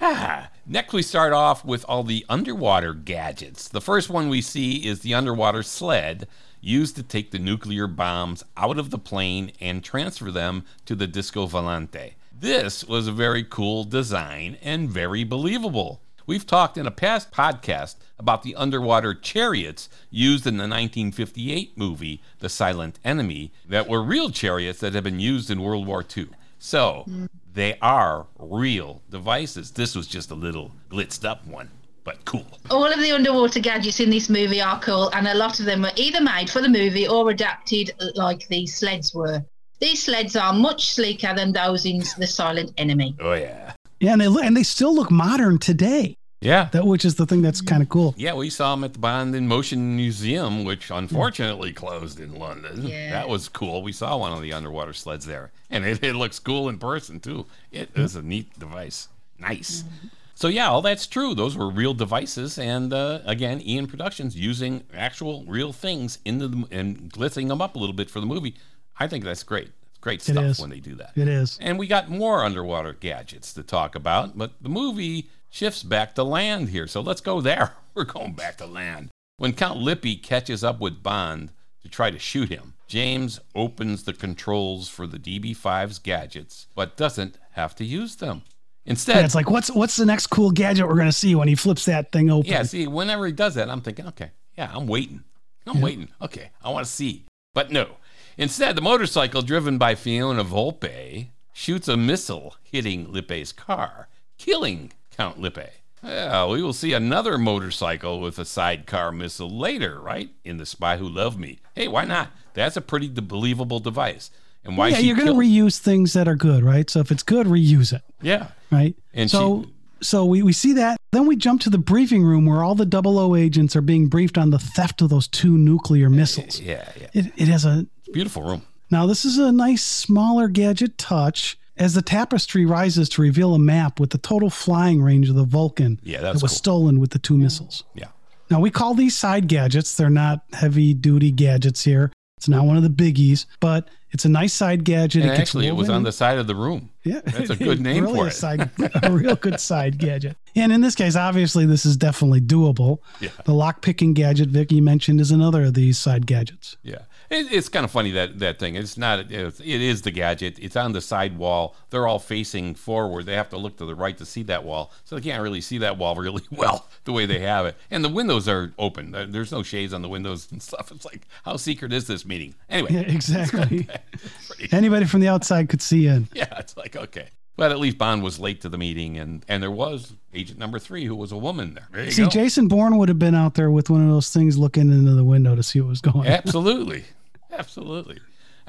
Ah, 0.00 0.48
next, 0.64 0.92
we 0.92 1.02
start 1.02 1.32
off 1.32 1.64
with 1.64 1.84
all 1.88 2.04
the 2.04 2.24
underwater 2.28 2.94
gadgets. 2.94 3.66
The 3.68 3.80
first 3.80 4.08
one 4.08 4.28
we 4.28 4.40
see 4.40 4.86
is 4.86 5.00
the 5.00 5.12
underwater 5.14 5.62
sled 5.64 6.28
used 6.60 6.96
to 6.96 7.02
take 7.02 7.30
the 7.30 7.38
nuclear 7.38 7.86
bombs 7.86 8.44
out 8.56 8.78
of 8.78 8.90
the 8.90 8.98
plane 8.98 9.52
and 9.60 9.82
transfer 9.82 10.30
them 10.30 10.64
to 10.86 10.94
the 10.94 11.06
Disco 11.06 11.46
Volante. 11.46 12.14
This 12.38 12.84
was 12.84 13.06
a 13.06 13.12
very 13.12 13.44
cool 13.44 13.84
design 13.84 14.56
and 14.62 14.88
very 14.88 15.24
believable. 15.24 16.00
We've 16.26 16.46
talked 16.46 16.78
in 16.78 16.86
a 16.86 16.90
past 16.90 17.32
podcast 17.32 17.96
about 18.18 18.42
the 18.42 18.54
underwater 18.54 19.14
chariots 19.14 19.88
used 20.10 20.46
in 20.46 20.58
the 20.58 20.62
1958 20.62 21.76
movie 21.76 22.22
The 22.38 22.48
Silent 22.48 22.98
Enemy 23.04 23.52
that 23.68 23.88
were 23.88 24.02
real 24.02 24.30
chariots 24.30 24.80
that 24.80 24.94
had 24.94 25.04
been 25.04 25.18
used 25.20 25.50
in 25.50 25.60
World 25.60 25.86
War 25.86 26.04
II. 26.16 26.28
So 26.58 27.04
they 27.52 27.78
are 27.80 28.26
real 28.38 29.02
devices. 29.10 29.72
This 29.72 29.96
was 29.96 30.06
just 30.06 30.30
a 30.30 30.34
little 30.34 30.72
blitzed 30.88 31.28
up 31.28 31.46
one, 31.46 31.70
but 32.10 32.24
cool. 32.24 32.46
All 32.70 32.86
of 32.86 32.98
the 33.00 33.12
underwater 33.12 33.60
gadgets 33.60 34.00
in 34.00 34.10
this 34.10 34.28
movie 34.28 34.60
are 34.60 34.80
cool, 34.80 35.10
and 35.14 35.28
a 35.28 35.34
lot 35.34 35.60
of 35.60 35.66
them 35.66 35.82
were 35.82 35.92
either 35.96 36.20
made 36.20 36.50
for 36.50 36.60
the 36.60 36.68
movie 36.68 37.06
or 37.06 37.30
adapted 37.30 37.92
like 38.16 38.48
these 38.48 38.74
sleds 38.76 39.14
were. 39.14 39.44
These 39.80 40.02
sleds 40.04 40.34
are 40.34 40.52
much 40.52 40.90
sleeker 40.92 41.32
than 41.36 41.52
those 41.52 41.86
in 41.86 42.02
The 42.18 42.26
Silent 42.26 42.72
Enemy. 42.78 43.14
Oh 43.20 43.34
yeah, 43.34 43.74
Yeah, 44.00 44.12
and 44.12 44.20
they 44.20 44.26
look, 44.28 44.44
and 44.44 44.56
they 44.56 44.64
still 44.64 44.92
look 44.94 45.10
modern 45.10 45.58
today. 45.58 46.16
yeah, 46.40 46.68
That 46.72 46.84
which 46.86 47.04
is 47.04 47.14
the 47.14 47.26
thing 47.26 47.42
that's 47.42 47.60
kind 47.60 47.80
of 47.82 47.88
cool. 47.88 48.14
yeah. 48.18 48.34
We 48.34 48.50
saw 48.50 48.74
them 48.74 48.82
at 48.84 48.92
the 48.94 48.98
Bond 48.98 49.34
in 49.36 49.46
Motion 49.46 49.94
Museum, 49.96 50.64
which 50.64 50.90
unfortunately 50.90 51.72
closed 51.72 52.18
in 52.18 52.34
London. 52.34 52.88
Yeah. 52.88 53.12
That 53.12 53.28
was 53.28 53.48
cool. 53.48 53.82
We 53.84 53.92
saw 53.92 54.16
one 54.16 54.32
of 54.32 54.42
the 54.42 54.52
underwater 54.52 54.92
sleds 54.94 55.26
there, 55.26 55.52
and 55.70 55.84
it, 55.84 56.02
it 56.02 56.14
looks 56.16 56.38
cool 56.40 56.68
in 56.68 56.78
person 56.78 57.20
too. 57.20 57.46
It 57.70 57.90
is 57.94 58.16
a 58.16 58.22
neat 58.22 58.58
device. 58.58 59.06
Nice. 59.38 59.84
Mm-hmm. 59.84 60.06
So 60.40 60.48
yeah, 60.48 60.70
all 60.70 60.80
that's 60.80 61.06
true. 61.06 61.34
Those 61.34 61.54
were 61.54 61.68
real 61.68 61.92
devices, 61.92 62.56
and 62.56 62.94
uh, 62.94 63.20
again, 63.26 63.60
Eon 63.60 63.86
Productions 63.86 64.34
using 64.34 64.84
actual 64.94 65.44
real 65.44 65.70
things 65.70 66.18
into 66.24 66.48
the 66.48 66.66
and 66.70 67.12
glitzing 67.12 67.48
them 67.48 67.60
up 67.60 67.76
a 67.76 67.78
little 67.78 67.94
bit 67.94 68.08
for 68.08 68.20
the 68.20 68.26
movie. 68.26 68.54
I 68.98 69.06
think 69.06 69.22
that's 69.22 69.42
great. 69.42 69.68
It's 69.90 69.98
great 69.98 70.22
stuff 70.22 70.58
when 70.58 70.70
they 70.70 70.80
do 70.80 70.94
that. 70.94 71.12
It 71.14 71.28
is. 71.28 71.58
And 71.60 71.78
we 71.78 71.86
got 71.86 72.08
more 72.08 72.42
underwater 72.42 72.94
gadgets 72.94 73.52
to 73.52 73.62
talk 73.62 73.94
about, 73.94 74.38
but 74.38 74.52
the 74.62 74.70
movie 74.70 75.28
shifts 75.50 75.82
back 75.82 76.14
to 76.14 76.24
land 76.24 76.70
here. 76.70 76.86
So 76.86 77.02
let's 77.02 77.20
go 77.20 77.42
there. 77.42 77.74
We're 77.94 78.04
going 78.04 78.32
back 78.32 78.56
to 78.58 78.66
land. 78.66 79.10
When 79.36 79.52
Count 79.52 79.78
Lippe 79.78 80.22
catches 80.22 80.64
up 80.64 80.80
with 80.80 81.02
Bond 81.02 81.52
to 81.82 81.88
try 81.90 82.10
to 82.10 82.18
shoot 82.18 82.48
him, 82.48 82.72
James 82.86 83.40
opens 83.54 84.04
the 84.04 84.14
controls 84.14 84.88
for 84.88 85.06
the 85.06 85.18
DB5's 85.18 85.98
gadgets, 85.98 86.66
but 86.74 86.96
doesn't 86.96 87.36
have 87.52 87.74
to 87.74 87.84
use 87.84 88.16
them. 88.16 88.44
Instead, 88.90 89.16
Yeah, 89.16 89.24
it's 89.24 89.34
like 89.34 89.48
what's 89.48 89.70
what's 89.70 89.96
the 89.96 90.04
next 90.04 90.26
cool 90.26 90.50
gadget 90.50 90.86
we're 90.88 90.96
gonna 90.96 91.12
see 91.12 91.34
when 91.34 91.46
he 91.48 91.54
flips 91.54 91.84
that 91.86 92.10
thing 92.12 92.28
open? 92.28 92.50
yeah, 92.50 92.64
see, 92.64 92.86
whenever 92.86 93.24
he 93.24 93.32
does 93.32 93.54
that, 93.54 93.70
I'm 93.70 93.80
thinking, 93.80 94.06
okay, 94.08 94.32
yeah, 94.58 94.70
I'm 94.74 94.86
waiting. 94.86 95.22
I'm 95.66 95.80
waiting. 95.80 96.08
Okay, 96.20 96.50
I 96.62 96.70
want 96.70 96.84
to 96.86 96.90
see. 96.92 97.24
But 97.54 97.70
no. 97.70 97.96
Instead, 98.36 98.74
the 98.76 98.80
motorcycle 98.82 99.42
driven 99.42 99.78
by 99.78 99.94
Fiona 99.94 100.42
Volpe 100.44 101.28
shoots 101.52 101.86
a 101.86 101.96
missile 101.96 102.56
hitting 102.62 103.06
Lippe's 103.06 103.52
car, 103.52 104.08
killing 104.38 104.92
Count 105.16 105.38
Lippe. 105.40 105.68
Yeah, 106.02 106.46
we 106.46 106.62
will 106.62 106.72
see 106.72 106.92
another 106.94 107.36
motorcycle 107.38 108.20
with 108.20 108.38
a 108.38 108.44
sidecar 108.44 109.12
missile 109.12 109.50
later, 109.50 110.00
right? 110.00 110.30
In 110.44 110.56
The 110.56 110.64
Spy 110.66 110.96
Who 110.96 111.06
Loved 111.08 111.38
Me. 111.38 111.58
Hey, 111.76 111.86
why 111.88 112.04
not? 112.06 112.30
That's 112.54 112.76
a 112.76 112.80
pretty 112.80 113.08
de- 113.08 113.20
believable 113.22 113.78
device. 113.80 114.30
And 114.64 114.76
why 114.76 114.88
yeah, 114.88 114.98
you're 114.98 115.16
gonna 115.16 115.32
reuse 115.32 115.78
things 115.78 116.12
that 116.12 116.28
are 116.28 116.34
good, 116.36 116.62
right? 116.62 116.88
So 116.90 117.00
if 117.00 117.10
it's 117.10 117.22
good, 117.22 117.46
reuse 117.46 117.92
it, 117.92 118.02
Yeah. 118.22 118.48
right? 118.70 118.94
And 119.14 119.30
so 119.30 119.62
she- 119.64 119.70
so 120.02 120.24
we, 120.24 120.42
we 120.42 120.52
see 120.54 120.72
that. 120.74 120.96
Then 121.12 121.26
we 121.26 121.36
jump 121.36 121.60
to 121.62 121.70
the 121.70 121.76
briefing 121.78 122.22
room 122.24 122.46
where 122.46 122.62
all 122.64 122.74
the 122.74 122.86
double 122.86 123.18
O 123.18 123.34
agents 123.36 123.76
are 123.76 123.82
being 123.82 124.06
briefed 124.08 124.38
on 124.38 124.48
the 124.50 124.58
theft 124.58 125.02
of 125.02 125.10
those 125.10 125.28
two 125.28 125.58
nuclear 125.58 126.08
missiles. 126.08 126.58
Yeah, 126.60 126.88
yeah. 126.98 127.08
It, 127.12 127.32
it 127.36 127.48
has 127.48 127.64
a 127.66 127.86
Beautiful 128.12 128.42
room. 128.42 128.62
now 128.90 129.06
this 129.06 129.24
is 129.26 129.36
a 129.38 129.52
nice 129.52 129.82
smaller 129.82 130.48
gadget 130.48 130.96
touch 130.98 131.58
as 131.76 131.92
the 131.94 132.00
tapestry 132.02 132.64
rises 132.66 133.08
to 133.10 133.22
reveal 133.22 133.54
a 133.54 133.58
map 133.58 134.00
with 134.00 134.10
the 134.10 134.18
total 134.18 134.48
flying 134.50 135.02
range 135.02 135.28
of 135.28 135.34
the 135.34 135.44
Vulcan 135.44 135.98
Yeah, 136.02 136.20
that 136.22 136.32
was 136.34 136.42
cool. 136.42 136.48
stolen 136.48 136.98
with 137.00 137.10
the 137.10 137.18
two 137.18 137.36
missiles. 137.36 137.84
Yeah. 137.94 138.08
Now 138.50 138.60
we 138.60 138.70
call 138.70 138.94
these 138.94 139.16
side 139.16 139.48
gadgets. 139.48 139.94
They're 139.96 140.08
not 140.10 140.44
heavy 140.54 140.92
duty 140.94 141.30
gadgets 141.30 141.84
here. 141.84 142.10
It's 142.38 142.48
not 142.48 142.64
one 142.64 142.76
of 142.78 142.82
the 142.82 142.88
biggies, 142.88 143.44
but 143.60 143.88
It's 144.12 144.24
a 144.24 144.28
nice 144.28 144.52
side 144.52 144.84
gadget. 144.84 145.24
It 145.24 145.28
actually, 145.28 145.68
it 145.68 145.76
was 145.76 145.88
on 145.88 146.02
the 146.02 146.12
side 146.12 146.38
of 146.38 146.46
the 146.46 146.54
room. 146.54 146.90
Yeah, 147.04 147.20
That's 147.24 147.50
a 147.50 147.56
good 147.68 147.80
name 147.80 148.04
really 148.04 148.16
for 148.16 148.24
a 148.24 148.28
it. 148.28 148.32
Side, 148.32 148.70
a 149.02 149.10
real 149.12 149.36
good 149.36 149.60
side 149.60 149.98
gadget. 149.98 150.36
And 150.56 150.72
in 150.72 150.80
this 150.80 150.94
case, 150.96 151.14
obviously, 151.16 151.64
this 151.64 151.86
is 151.86 151.96
definitely 151.96 152.40
doable. 152.40 152.98
Yeah. 153.20 153.30
The 153.44 153.54
lock 153.54 153.82
picking 153.82 154.12
gadget 154.14 154.48
Vicky 154.48 154.80
mentioned 154.80 155.20
is 155.20 155.30
another 155.30 155.64
of 155.64 155.74
these 155.74 155.96
side 155.96 156.26
gadgets. 156.26 156.76
Yeah, 156.82 157.02
it, 157.30 157.52
it's 157.52 157.68
kind 157.68 157.84
of 157.84 157.90
funny 157.90 158.10
that 158.12 158.38
that 158.40 158.58
thing. 158.58 158.74
It's 158.74 158.96
not. 158.98 159.30
It's, 159.30 159.60
it 159.60 159.66
is 159.80 160.02
the 160.02 160.10
gadget. 160.10 160.58
It's 160.58 160.76
on 160.76 160.92
the 160.92 161.00
side 161.00 161.38
wall. 161.38 161.74
They're 161.90 162.06
all 162.06 162.18
facing 162.18 162.74
forward. 162.74 163.26
They 163.26 163.34
have 163.34 163.48
to 163.50 163.56
look 163.56 163.76
to 163.78 163.86
the 163.86 163.94
right 163.94 164.16
to 164.18 164.26
see 164.26 164.42
that 164.44 164.64
wall, 164.64 164.92
so 165.04 165.16
they 165.16 165.22
can't 165.22 165.42
really 165.42 165.60
see 165.60 165.78
that 165.78 165.96
wall 165.96 166.14
really 166.16 166.42
well 166.50 166.88
the 167.04 167.12
way 167.12 167.26
they 167.26 167.38
have 167.40 167.66
it. 167.66 167.76
And 167.90 168.04
the 168.04 168.08
windows 168.08 168.48
are 168.48 168.72
open. 168.78 169.12
There's 169.30 169.52
no 169.52 169.62
shades 169.62 169.92
on 169.92 170.02
the 170.02 170.08
windows 170.08 170.48
and 170.50 170.62
stuff. 170.70 170.90
It's 170.90 171.04
like 171.04 171.22
how 171.44 171.56
secret 171.56 171.92
is 171.92 172.06
this 172.06 172.26
meeting? 172.26 172.54
Anyway, 172.68 172.92
Yeah, 172.92 173.00
exactly. 173.00 173.88
pretty- 174.48 174.72
Anybody 174.72 175.06
from 175.06 175.20
the 175.20 175.28
outside 175.28 175.68
could 175.68 175.82
see 175.82 176.06
in. 176.06 176.28
yeah, 176.34 176.58
it's 176.58 176.76
like 176.76 176.96
okay. 176.96 177.28
But 177.56 177.72
at 177.72 177.78
least 177.78 177.98
Bond 177.98 178.22
was 178.22 178.38
late 178.40 178.62
to 178.62 178.70
the 178.70 178.78
meeting, 178.78 179.18
and 179.18 179.44
and 179.46 179.62
there 179.62 179.70
was 179.70 180.14
agent 180.32 180.58
number 180.58 180.78
three 180.78 181.04
who 181.04 181.14
was 181.14 181.30
a 181.30 181.36
woman 181.36 181.74
there. 181.74 181.88
There 181.92 182.10
See, 182.10 182.22
go. 182.22 182.28
Jason 182.30 182.68
Bourne 182.68 182.96
would 182.96 183.10
have 183.10 183.18
been 183.18 183.34
out 183.34 183.52
there 183.54 183.70
with 183.70 183.90
one 183.90 184.00
of 184.02 184.08
those 184.08 184.30
things 184.30 184.56
looking 184.56 184.90
into 184.90 185.12
the 185.14 185.24
window 185.24 185.54
to 185.54 185.62
see 185.62 185.78
what 185.80 185.90
was 185.90 186.00
going 186.00 186.20
on. 186.20 186.26
Absolutely. 186.26 187.04
Absolutely. 187.52 188.18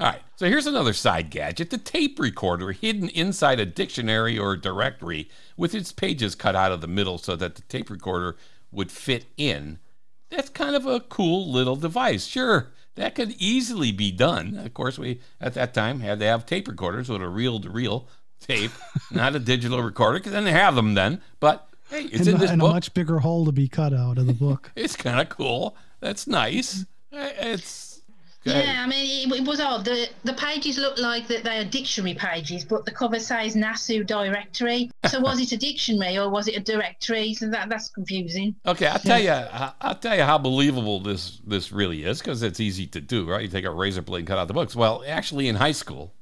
All 0.00 0.06
right. 0.06 0.22
So 0.36 0.46
here's 0.48 0.66
another 0.66 0.92
side 0.92 1.30
gadget 1.30 1.70
the 1.70 1.78
tape 1.78 2.18
recorder 2.18 2.72
hidden 2.72 3.08
inside 3.10 3.60
a 3.60 3.66
dictionary 3.66 4.38
or 4.38 4.56
directory 4.56 5.28
with 5.56 5.74
its 5.74 5.92
pages 5.92 6.34
cut 6.34 6.56
out 6.56 6.72
of 6.72 6.80
the 6.80 6.88
middle 6.88 7.18
so 7.18 7.36
that 7.36 7.54
the 7.54 7.62
tape 7.62 7.90
recorder 7.90 8.36
would 8.70 8.90
fit 8.90 9.26
in. 9.36 9.78
That's 10.30 10.48
kind 10.48 10.74
of 10.74 10.86
a 10.86 11.00
cool 11.00 11.50
little 11.50 11.76
device. 11.76 12.26
Sure, 12.26 12.72
that 12.94 13.14
could 13.14 13.32
easily 13.38 13.92
be 13.92 14.10
done. 14.10 14.56
Of 14.56 14.72
course, 14.74 14.98
we 14.98 15.20
at 15.40 15.54
that 15.54 15.74
time 15.74 16.00
had 16.00 16.18
to 16.20 16.26
have 16.26 16.46
tape 16.46 16.68
recorders 16.68 17.08
with 17.08 17.22
a 17.22 17.28
reel 17.28 17.60
to 17.60 17.70
reel 17.70 18.08
tape, 18.40 18.72
not 19.10 19.36
a 19.36 19.38
digital 19.38 19.82
recorder, 19.82 20.18
because 20.18 20.32
then 20.32 20.44
they 20.44 20.52
have 20.52 20.74
them 20.74 20.94
then. 20.94 21.20
But 21.38 21.68
hey, 21.90 22.04
it's 22.04 22.26
in 22.26 22.34
and, 22.34 22.42
this 22.42 22.50
and 22.50 22.62
a 22.62 22.66
much 22.66 22.94
bigger 22.94 23.18
hole 23.18 23.44
to 23.44 23.52
be 23.52 23.68
cut 23.68 23.92
out 23.92 24.18
of 24.18 24.26
the 24.26 24.32
book. 24.32 24.72
It's 24.76 24.96
kind 24.96 25.20
of 25.20 25.28
cool. 25.28 25.76
That's 26.00 26.26
nice. 26.26 26.86
It's. 27.12 27.91
Go 28.44 28.50
ahead. 28.50 28.64
Yeah, 28.64 28.82
I 28.82 28.86
mean, 28.88 29.32
it, 29.32 29.40
it 29.40 29.46
was 29.46 29.60
odd. 29.60 29.84
The 29.84 30.08
the 30.24 30.32
pages 30.32 30.76
look 30.76 30.98
like 30.98 31.28
that 31.28 31.44
they 31.44 31.58
are 31.58 31.64
dictionary 31.64 32.14
pages, 32.14 32.64
but 32.64 32.84
the 32.84 32.90
cover 32.90 33.20
says 33.20 33.54
Nassau 33.54 34.02
directory. 34.02 34.90
So 35.06 35.20
was 35.20 35.40
it 35.40 35.52
a 35.52 35.56
dictionary 35.56 36.18
or 36.18 36.28
was 36.28 36.48
it 36.48 36.56
a 36.56 36.60
directory? 36.60 37.34
So 37.34 37.48
that 37.50 37.68
that's 37.68 37.88
confusing. 37.88 38.56
Okay, 38.66 38.86
I'll 38.86 38.98
tell 38.98 39.20
you. 39.20 39.30
I'll 39.80 39.94
tell 39.94 40.16
you 40.16 40.24
how 40.24 40.38
believable 40.38 41.00
this 41.00 41.38
this 41.46 41.70
really 41.70 42.04
is 42.04 42.18
because 42.18 42.42
it's 42.42 42.58
easy 42.58 42.86
to 42.88 43.00
do, 43.00 43.28
right? 43.28 43.42
You 43.42 43.48
take 43.48 43.64
a 43.64 43.70
razor 43.70 44.02
blade 44.02 44.20
and 44.20 44.28
cut 44.28 44.38
out 44.38 44.48
the 44.48 44.54
books. 44.54 44.74
Well, 44.74 45.04
actually, 45.06 45.48
in 45.48 45.56
high 45.56 45.72
school, 45.72 46.12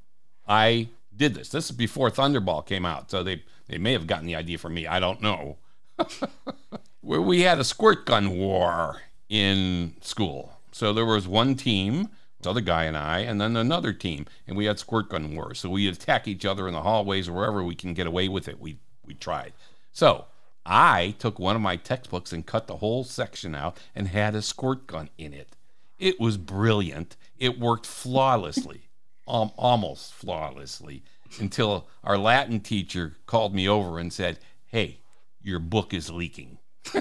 I 0.46 0.88
did 1.16 1.34
this. 1.34 1.48
This 1.48 1.66
is 1.66 1.76
before 1.76 2.10
Thunderball 2.10 2.66
came 2.66 2.84
out, 2.84 3.10
so 3.10 3.22
they 3.22 3.42
they 3.66 3.78
may 3.78 3.92
have 3.92 4.06
gotten 4.06 4.26
the 4.26 4.34
idea 4.34 4.58
from 4.58 4.74
me. 4.74 4.86
I 4.86 5.00
don't 5.00 5.22
know. 5.22 5.56
Where 7.00 7.22
we 7.22 7.42
had 7.42 7.58
a 7.58 7.64
squirt 7.64 8.04
gun 8.04 8.36
war 8.36 9.00
in 9.30 9.94
school. 10.02 10.59
So 10.80 10.94
there 10.94 11.04
was 11.04 11.28
one 11.28 11.56
team, 11.56 12.08
the 12.40 12.48
other 12.48 12.62
guy 12.62 12.84
and 12.84 12.96
I, 12.96 13.18
and 13.18 13.38
then 13.38 13.54
another 13.54 13.92
team, 13.92 14.24
and 14.46 14.56
we 14.56 14.64
had 14.64 14.78
squirt 14.78 15.10
gun 15.10 15.36
wars. 15.36 15.60
So 15.60 15.68
we 15.68 15.86
attack 15.86 16.26
each 16.26 16.46
other 16.46 16.66
in 16.66 16.72
the 16.72 16.80
hallways 16.80 17.28
or 17.28 17.34
wherever 17.34 17.62
we 17.62 17.74
can 17.74 17.92
get 17.92 18.06
away 18.06 18.28
with 18.28 18.48
it. 18.48 18.58
We 18.58 18.78
we 19.04 19.12
tried. 19.12 19.52
So 19.92 20.24
I 20.64 21.16
took 21.18 21.38
one 21.38 21.54
of 21.54 21.60
my 21.60 21.76
textbooks 21.76 22.32
and 22.32 22.46
cut 22.46 22.66
the 22.66 22.78
whole 22.78 23.04
section 23.04 23.54
out 23.54 23.76
and 23.94 24.08
had 24.08 24.34
a 24.34 24.40
squirt 24.40 24.86
gun 24.86 25.10
in 25.18 25.34
it. 25.34 25.54
It 25.98 26.18
was 26.18 26.38
brilliant. 26.38 27.18
It 27.36 27.60
worked 27.60 27.84
flawlessly, 27.84 28.88
um, 29.28 29.52
almost 29.58 30.14
flawlessly, 30.14 31.02
until 31.38 31.88
our 32.02 32.16
Latin 32.16 32.58
teacher 32.60 33.18
called 33.26 33.54
me 33.54 33.68
over 33.68 33.98
and 33.98 34.10
said, 34.10 34.38
"Hey, 34.64 35.00
your 35.42 35.58
book 35.58 35.92
is 35.92 36.08
leaking." 36.08 36.56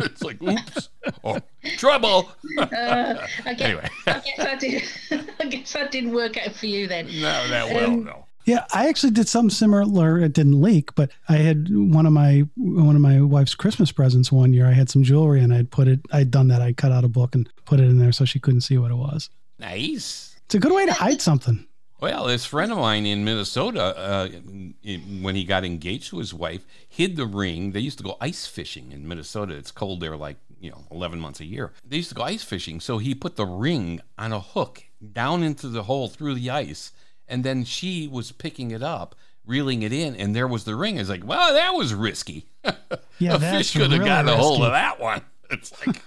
it's 0.00 0.22
like, 0.22 0.42
oops, 0.42 0.88
oh, 1.24 1.38
trouble. 1.76 2.30
I 2.58 2.66
guess, 3.54 3.60
Anyway. 3.60 3.88
I 4.06 4.20
guess 4.20 4.38
I 4.40 4.54
did. 4.56 4.82
I 5.40 5.46
guess 5.46 5.72
that 5.72 5.90
didn't 5.90 6.12
work 6.12 6.36
out 6.36 6.52
for 6.54 6.66
you 6.66 6.86
then. 6.86 7.06
no, 7.06 7.48
that 7.48 7.74
well, 7.74 7.84
Um, 7.90 8.04
no. 8.04 8.24
Yeah, 8.44 8.64
I 8.72 8.88
actually 8.88 9.10
did 9.10 9.28
something 9.28 9.50
similar. 9.50 10.18
It 10.20 10.32
didn't 10.32 10.60
leak, 10.62 10.94
but 10.94 11.10
I 11.28 11.36
had 11.36 11.68
one 11.70 12.06
of 12.06 12.12
my 12.14 12.44
one 12.56 12.96
of 12.96 13.02
my 13.02 13.20
wife's 13.20 13.54
Christmas 13.54 13.92
presents 13.92 14.32
one 14.32 14.54
year. 14.54 14.66
I 14.66 14.72
had 14.72 14.88
some 14.88 15.02
jewelry 15.02 15.42
and 15.42 15.52
I'd 15.52 15.70
put 15.70 15.86
it. 15.86 16.00
I'd 16.12 16.30
done 16.30 16.48
that. 16.48 16.62
I 16.62 16.72
cut 16.72 16.90
out 16.90 17.04
a 17.04 17.08
book 17.08 17.34
and 17.34 17.46
put 17.66 17.78
it 17.78 17.84
in 17.84 17.98
there 17.98 18.10
so 18.12 18.24
she 18.24 18.40
couldn't 18.40 18.62
see 18.62 18.78
what 18.78 18.90
it 18.90 18.94
was. 18.96 19.28
Nice. 19.58 20.34
It's 20.46 20.54
a 20.54 20.58
good 20.60 20.72
way 20.72 20.86
to 20.86 20.94
hide 20.94 21.20
something. 21.20 21.66
Well, 22.00 22.26
this 22.26 22.44
friend 22.44 22.70
of 22.70 22.78
mine 22.78 23.06
in 23.06 23.24
Minnesota, 23.24 23.82
uh, 23.98 24.28
in- 24.84 25.22
when 25.22 25.34
he 25.34 25.44
got 25.44 25.64
engaged 25.64 26.10
to 26.10 26.18
his 26.18 26.32
wife, 26.32 26.64
hid 26.88 27.16
the 27.16 27.26
ring. 27.26 27.72
They 27.72 27.80
used 27.80 27.98
to 27.98 28.04
go 28.04 28.16
ice 28.20 28.46
fishing 28.46 28.92
in 28.92 29.08
Minnesota. 29.08 29.54
It's 29.56 29.70
cold 29.72 30.00
there, 30.00 30.16
like 30.16 30.36
you 30.60 30.70
know, 30.70 30.84
eleven 30.90 31.18
months 31.20 31.40
a 31.40 31.44
year. 31.44 31.72
They 31.84 31.96
used 31.96 32.08
to 32.10 32.14
go 32.14 32.22
ice 32.22 32.44
fishing, 32.44 32.80
so 32.80 32.98
he 32.98 33.14
put 33.14 33.36
the 33.36 33.46
ring 33.46 34.00
on 34.16 34.32
a 34.32 34.40
hook 34.40 34.84
down 35.12 35.42
into 35.42 35.68
the 35.68 35.84
hole 35.84 36.08
through 36.08 36.34
the 36.34 36.50
ice, 36.50 36.92
and 37.26 37.44
then 37.44 37.64
she 37.64 38.06
was 38.08 38.30
picking 38.32 38.70
it 38.70 38.82
up, 38.82 39.14
reeling 39.46 39.82
it 39.82 39.92
in, 39.92 40.14
and 40.16 40.34
there 40.36 40.48
was 40.48 40.64
the 40.64 40.74
ring. 40.76 40.96
It's 40.98 41.08
like, 41.08 41.24
well, 41.26 41.52
that 41.52 41.74
was 41.74 41.94
risky. 41.94 42.46
Yeah, 43.20 43.34
a 43.34 43.38
that's 43.38 43.56
fish 43.56 43.72
could 43.72 43.90
have 43.90 43.90
really 43.92 44.04
gotten 44.08 44.28
a 44.28 44.36
hold 44.36 44.62
of 44.62 44.70
that 44.70 45.00
one. 45.00 45.22
It's 45.50 45.72
like, 45.84 46.00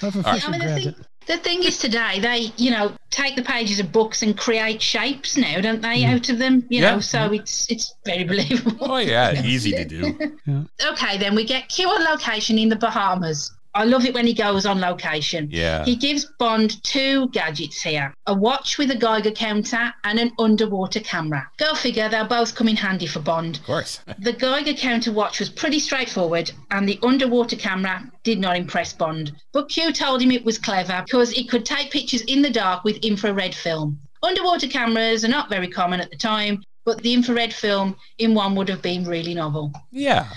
What 0.00 0.14
a 0.16 0.22
fish 0.22 0.44
I 0.46 0.50
mean, 0.50 0.60
the 0.60 0.74
thing, 0.80 0.94
the 1.26 1.36
thing 1.38 1.62
is 1.62 1.78
today 1.78 2.18
they, 2.20 2.52
you 2.56 2.70
know, 2.70 2.92
take 3.10 3.36
the 3.36 3.42
pages 3.42 3.78
of 3.80 3.92
books 3.92 4.22
and 4.22 4.36
create 4.36 4.80
shapes 4.82 5.36
now, 5.36 5.60
don't 5.60 5.80
they, 5.82 6.02
Hmm. 6.04 6.14
out 6.14 6.28
of 6.28 6.38
them? 6.38 6.64
You 6.68 6.82
Yeah. 6.82 6.92
know, 6.92 7.00
so 7.00 7.32
it's 7.32 7.70
it's 7.70 7.94
very 8.04 8.24
believable. 8.24 8.92
oh 8.92 8.96
yeah, 8.98 9.42
easy 9.44 9.72
to 9.72 9.84
do. 9.84 10.18
Okay, 10.92 11.18
then 11.18 11.34
we 11.34 11.44
get 11.44 11.68
Q 11.68 11.88
on 11.88 12.02
location 12.04 12.58
in 12.58 12.68
the 12.68 12.76
Bahamas. 12.76 13.52
I 13.74 13.84
love 13.84 14.04
it 14.04 14.14
when 14.14 14.26
he 14.26 14.34
goes 14.34 14.66
on 14.66 14.80
location. 14.80 15.48
Yeah. 15.50 15.84
He 15.84 15.94
gives 15.94 16.24
Bond 16.38 16.82
two 16.82 17.28
gadgets 17.28 17.80
here 17.82 18.12
a 18.26 18.34
watch 18.34 18.78
with 18.78 18.90
a 18.90 18.96
Geiger 18.96 19.30
counter 19.30 19.92
and 20.04 20.18
an 20.18 20.32
underwater 20.38 21.00
camera. 21.00 21.48
Go 21.58 21.74
figure, 21.74 22.08
they'll 22.08 22.26
both 22.26 22.54
come 22.54 22.68
in 22.68 22.76
handy 22.76 23.06
for 23.06 23.20
Bond. 23.20 23.58
Of 23.58 23.64
course. 23.64 24.00
The 24.18 24.32
Geiger 24.32 24.74
counter 24.74 25.12
watch 25.12 25.40
was 25.40 25.48
pretty 25.48 25.78
straightforward, 25.78 26.52
and 26.70 26.86
the 26.88 26.98
underwater 27.02 27.56
camera 27.56 28.10
did 28.22 28.38
not 28.38 28.56
impress 28.56 28.92
Bond. 28.92 29.32
But 29.52 29.68
Q 29.68 29.92
told 29.92 30.20
him 30.20 30.30
it 30.30 30.44
was 30.44 30.58
clever 30.58 31.02
because 31.04 31.32
it 31.32 31.48
could 31.48 31.64
take 31.64 31.90
pictures 31.90 32.22
in 32.22 32.42
the 32.42 32.50
dark 32.50 32.84
with 32.84 32.96
infrared 32.98 33.54
film. 33.54 33.98
Underwater 34.22 34.68
cameras 34.68 35.24
are 35.24 35.28
not 35.28 35.48
very 35.48 35.68
common 35.68 36.00
at 36.00 36.10
the 36.10 36.16
time, 36.16 36.62
but 36.84 37.02
the 37.02 37.14
infrared 37.14 37.54
film 37.54 37.96
in 38.18 38.34
one 38.34 38.54
would 38.56 38.68
have 38.68 38.82
been 38.82 39.04
really 39.04 39.34
novel. 39.34 39.72
Yeah. 39.90 40.28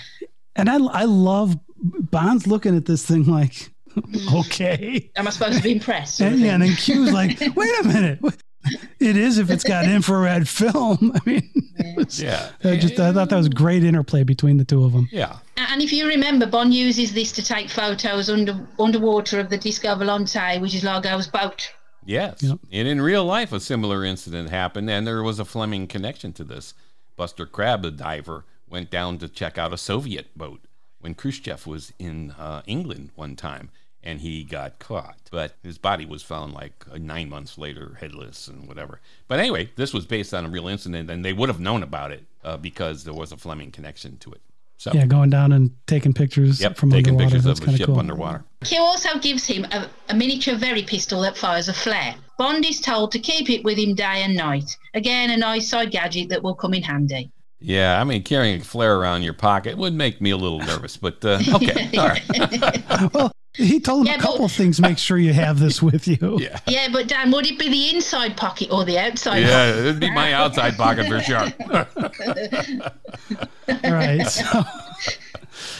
And 0.56 0.70
I, 0.70 0.76
I 0.76 1.04
love 1.04 1.56
Bond's 1.84 2.46
looking 2.46 2.76
at 2.76 2.86
this 2.86 3.04
thing 3.04 3.24
like, 3.24 3.70
hmm. 3.92 4.36
okay. 4.36 5.10
Am 5.16 5.26
I 5.26 5.30
supposed 5.30 5.58
to 5.58 5.62
be 5.62 5.72
impressed? 5.72 6.20
And, 6.20 6.38
yeah, 6.40 6.54
and 6.54 6.62
then 6.62 6.70
Q's 6.76 7.12
like, 7.12 7.38
wait 7.54 7.80
a 7.80 7.84
minute. 7.84 8.20
It 8.98 9.16
is 9.16 9.36
if 9.36 9.50
it's 9.50 9.64
got 9.64 9.84
infrared 9.84 10.48
film. 10.60 11.12
I 11.14 11.20
mean, 11.28 11.50
was- 11.96 12.20
Yeah. 12.20 12.50
I 12.64 12.76
just 12.76 12.98
I 12.98 13.12
thought 13.12 13.28
that 13.28 13.36
was 13.36 13.50
great 13.50 13.84
interplay 13.84 14.22
between 14.22 14.56
the 14.56 14.64
two 14.64 14.84
of 14.84 14.92
them. 14.92 15.06
Yeah. 15.12 15.36
And 15.58 15.82
if 15.82 15.92
you 15.92 16.06
remember, 16.06 16.46
Bond 16.46 16.72
uses 16.72 17.12
this 17.12 17.30
to 17.32 17.42
take 17.44 17.68
photos 17.68 18.30
under 18.30 18.66
underwater 18.78 19.38
of 19.40 19.50
the 19.50 19.58
Disco 19.58 19.88
Volante, 19.96 20.60
which 20.60 20.74
is 20.74 20.82
Largo's 20.82 21.26
boat. 21.28 21.70
Yes. 22.06 22.42
Yep. 22.42 22.58
And 22.72 22.88
in 22.88 23.00
real 23.02 23.24
life, 23.24 23.52
a 23.52 23.60
similar 23.60 24.04
incident 24.04 24.48
happened, 24.50 24.88
and 24.90 25.06
there 25.06 25.22
was 25.22 25.38
a 25.38 25.44
Fleming 25.44 25.86
connection 25.86 26.32
to 26.34 26.44
this. 26.44 26.72
Buster 27.16 27.46
Crabb, 27.46 27.82
the 27.82 27.90
diver, 27.90 28.44
went 28.68 28.90
down 28.90 29.18
to 29.18 29.28
check 29.28 29.58
out 29.58 29.72
a 29.72 29.78
Soviet 29.78 30.36
boat 30.36 30.60
when 31.04 31.14
Khrushchev 31.14 31.66
was 31.66 31.92
in 31.98 32.30
uh, 32.30 32.62
England 32.66 33.10
one 33.14 33.36
time, 33.36 33.68
and 34.02 34.22
he 34.22 34.42
got 34.42 34.78
caught. 34.78 35.18
But 35.30 35.52
his 35.62 35.76
body 35.76 36.06
was 36.06 36.22
found 36.22 36.54
like 36.54 36.72
uh, 36.90 36.96
nine 36.96 37.28
months 37.28 37.58
later, 37.58 37.98
headless 38.00 38.48
and 38.48 38.66
whatever. 38.66 39.00
But 39.28 39.38
anyway, 39.38 39.68
this 39.76 39.92
was 39.92 40.06
based 40.06 40.32
on 40.32 40.46
a 40.46 40.48
real 40.48 40.66
incident, 40.66 41.10
and 41.10 41.22
they 41.22 41.34
would 41.34 41.50
have 41.50 41.60
known 41.60 41.82
about 41.82 42.10
it 42.10 42.24
uh, 42.42 42.56
because 42.56 43.04
there 43.04 43.12
was 43.12 43.32
a 43.32 43.36
Fleming 43.36 43.70
connection 43.70 44.16
to 44.18 44.32
it. 44.32 44.40
So, 44.78 44.92
Yeah, 44.94 45.04
going 45.04 45.28
down 45.28 45.52
and 45.52 45.70
taking 45.86 46.14
pictures 46.14 46.58
yep, 46.60 46.78
from 46.78 46.90
taking 46.90 47.12
underwater. 47.12 47.26
pictures 47.26 47.44
That's 47.44 47.58
of 47.60 47.64
the 47.64 47.66
kind 47.66 47.78
ship 47.78 47.86
cool. 47.86 47.98
underwater. 47.98 48.44
Q 48.64 48.80
also 48.80 49.18
gives 49.18 49.44
him 49.46 49.66
a, 49.66 49.88
a 50.08 50.14
miniature 50.14 50.56
Very 50.56 50.82
pistol 50.82 51.20
that 51.20 51.36
fires 51.36 51.68
a 51.68 51.74
flare. 51.74 52.14
Bond 52.38 52.64
is 52.64 52.80
told 52.80 53.12
to 53.12 53.18
keep 53.18 53.50
it 53.50 53.62
with 53.62 53.78
him 53.78 53.94
day 53.94 54.22
and 54.22 54.34
night. 54.34 54.76
Again, 54.94 55.30
a 55.30 55.36
nice 55.36 55.68
side 55.68 55.90
gadget 55.90 56.30
that 56.30 56.42
will 56.42 56.54
come 56.54 56.72
in 56.72 56.82
handy. 56.82 57.30
Yeah, 57.66 57.98
I 58.00 58.04
mean, 58.04 58.22
carrying 58.22 58.60
a 58.60 58.64
flare 58.64 58.96
around 58.96 59.22
your 59.22 59.32
pocket 59.32 59.78
would 59.78 59.94
make 59.94 60.20
me 60.20 60.30
a 60.30 60.36
little 60.36 60.58
nervous, 60.58 60.96
but 60.98 61.24
uh, 61.24 61.40
okay, 61.54 61.90
all 61.98 62.08
right. 62.08 63.12
Well, 63.14 63.32
he 63.54 63.78
told 63.80 64.00
him 64.00 64.06
Yeah, 64.08 64.14
a 64.14 64.18
but- 64.18 64.26
couple 64.26 64.48
things. 64.48 64.80
Make 64.80 64.98
sure 64.98 65.16
you 65.16 65.32
have 65.32 65.58
this 65.60 65.80
with 65.80 66.06
you. 66.08 66.18
Yeah. 66.40 66.58
Yeah, 66.66 66.88
but 66.92 67.06
Dan, 67.08 67.30
would 67.30 67.46
it 67.46 67.58
be 67.58 67.68
the 67.70 67.94
inside 67.94 68.36
pocket 68.36 68.70
or 68.72 68.84
the 68.84 68.98
outside 68.98 69.38
Yeah, 69.44 69.70
it'd 69.70 70.00
be 70.00 70.10
my 70.10 70.32
outside 70.32 70.76
pocket 70.76 71.06
for 71.06 71.20
sure. 71.20 71.46
All 73.84 73.92
right. 73.92 74.26
So, 74.26 74.62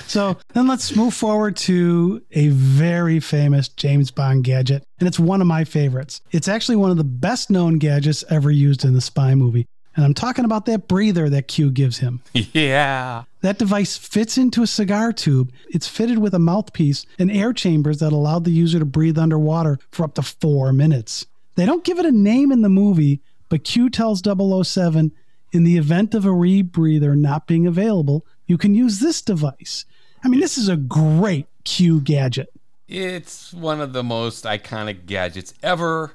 So 0.06 0.36
then 0.54 0.68
let's 0.68 0.94
move 0.96 1.14
forward 1.14 1.56
to 1.56 2.22
a 2.32 2.48
very 2.48 3.18
famous 3.20 3.68
James 3.68 4.10
Bond 4.12 4.44
gadget, 4.44 4.84
and 5.00 5.08
it's 5.08 5.18
one 5.18 5.40
of 5.40 5.46
my 5.48 5.64
favorites. 5.64 6.20
It's 6.30 6.46
actually 6.48 6.76
one 6.76 6.90
of 6.92 6.96
the 6.96 7.04
best 7.04 7.50
known 7.50 7.78
gadgets 7.78 8.22
ever 8.30 8.50
used 8.50 8.84
in 8.84 8.94
the 8.94 9.00
spy 9.00 9.34
movie. 9.34 9.66
And 9.96 10.04
I'm 10.04 10.14
talking 10.14 10.44
about 10.44 10.66
that 10.66 10.88
breather 10.88 11.28
that 11.30 11.48
Q 11.48 11.70
gives 11.70 11.98
him. 11.98 12.22
Yeah. 12.52 13.24
That 13.40 13.58
device 13.58 13.96
fits 13.96 14.38
into 14.38 14.62
a 14.62 14.66
cigar 14.66 15.12
tube. 15.12 15.52
It's 15.68 15.86
fitted 15.86 16.18
with 16.18 16.32
a 16.34 16.38
mouthpiece 16.38 17.04
and 17.18 17.30
air 17.30 17.52
chambers 17.52 17.98
that 17.98 18.12
allowed 18.12 18.44
the 18.44 18.50
user 18.50 18.78
to 18.78 18.84
breathe 18.84 19.18
underwater 19.18 19.78
for 19.90 20.04
up 20.04 20.14
to 20.14 20.22
four 20.22 20.72
minutes. 20.72 21.26
They 21.56 21.66
don't 21.66 21.84
give 21.84 21.98
it 21.98 22.06
a 22.06 22.12
name 22.12 22.50
in 22.50 22.62
the 22.62 22.68
movie, 22.68 23.20
but 23.48 23.64
Q 23.64 23.90
tells 23.90 24.22
007 24.22 25.12
in 25.52 25.64
the 25.64 25.76
event 25.76 26.14
of 26.14 26.24
a 26.24 26.30
rebreather 26.30 27.16
not 27.16 27.46
being 27.46 27.66
available, 27.66 28.26
you 28.46 28.58
can 28.58 28.74
use 28.74 28.98
this 28.98 29.22
device. 29.22 29.84
I 30.22 30.28
mean, 30.28 30.40
this 30.40 30.58
is 30.58 30.68
a 30.68 30.76
great 30.76 31.46
Q 31.64 32.00
gadget. 32.00 32.52
It's 32.88 33.54
one 33.54 33.80
of 33.80 33.92
the 33.92 34.02
most 34.02 34.44
iconic 34.44 35.06
gadgets 35.06 35.54
ever. 35.62 36.12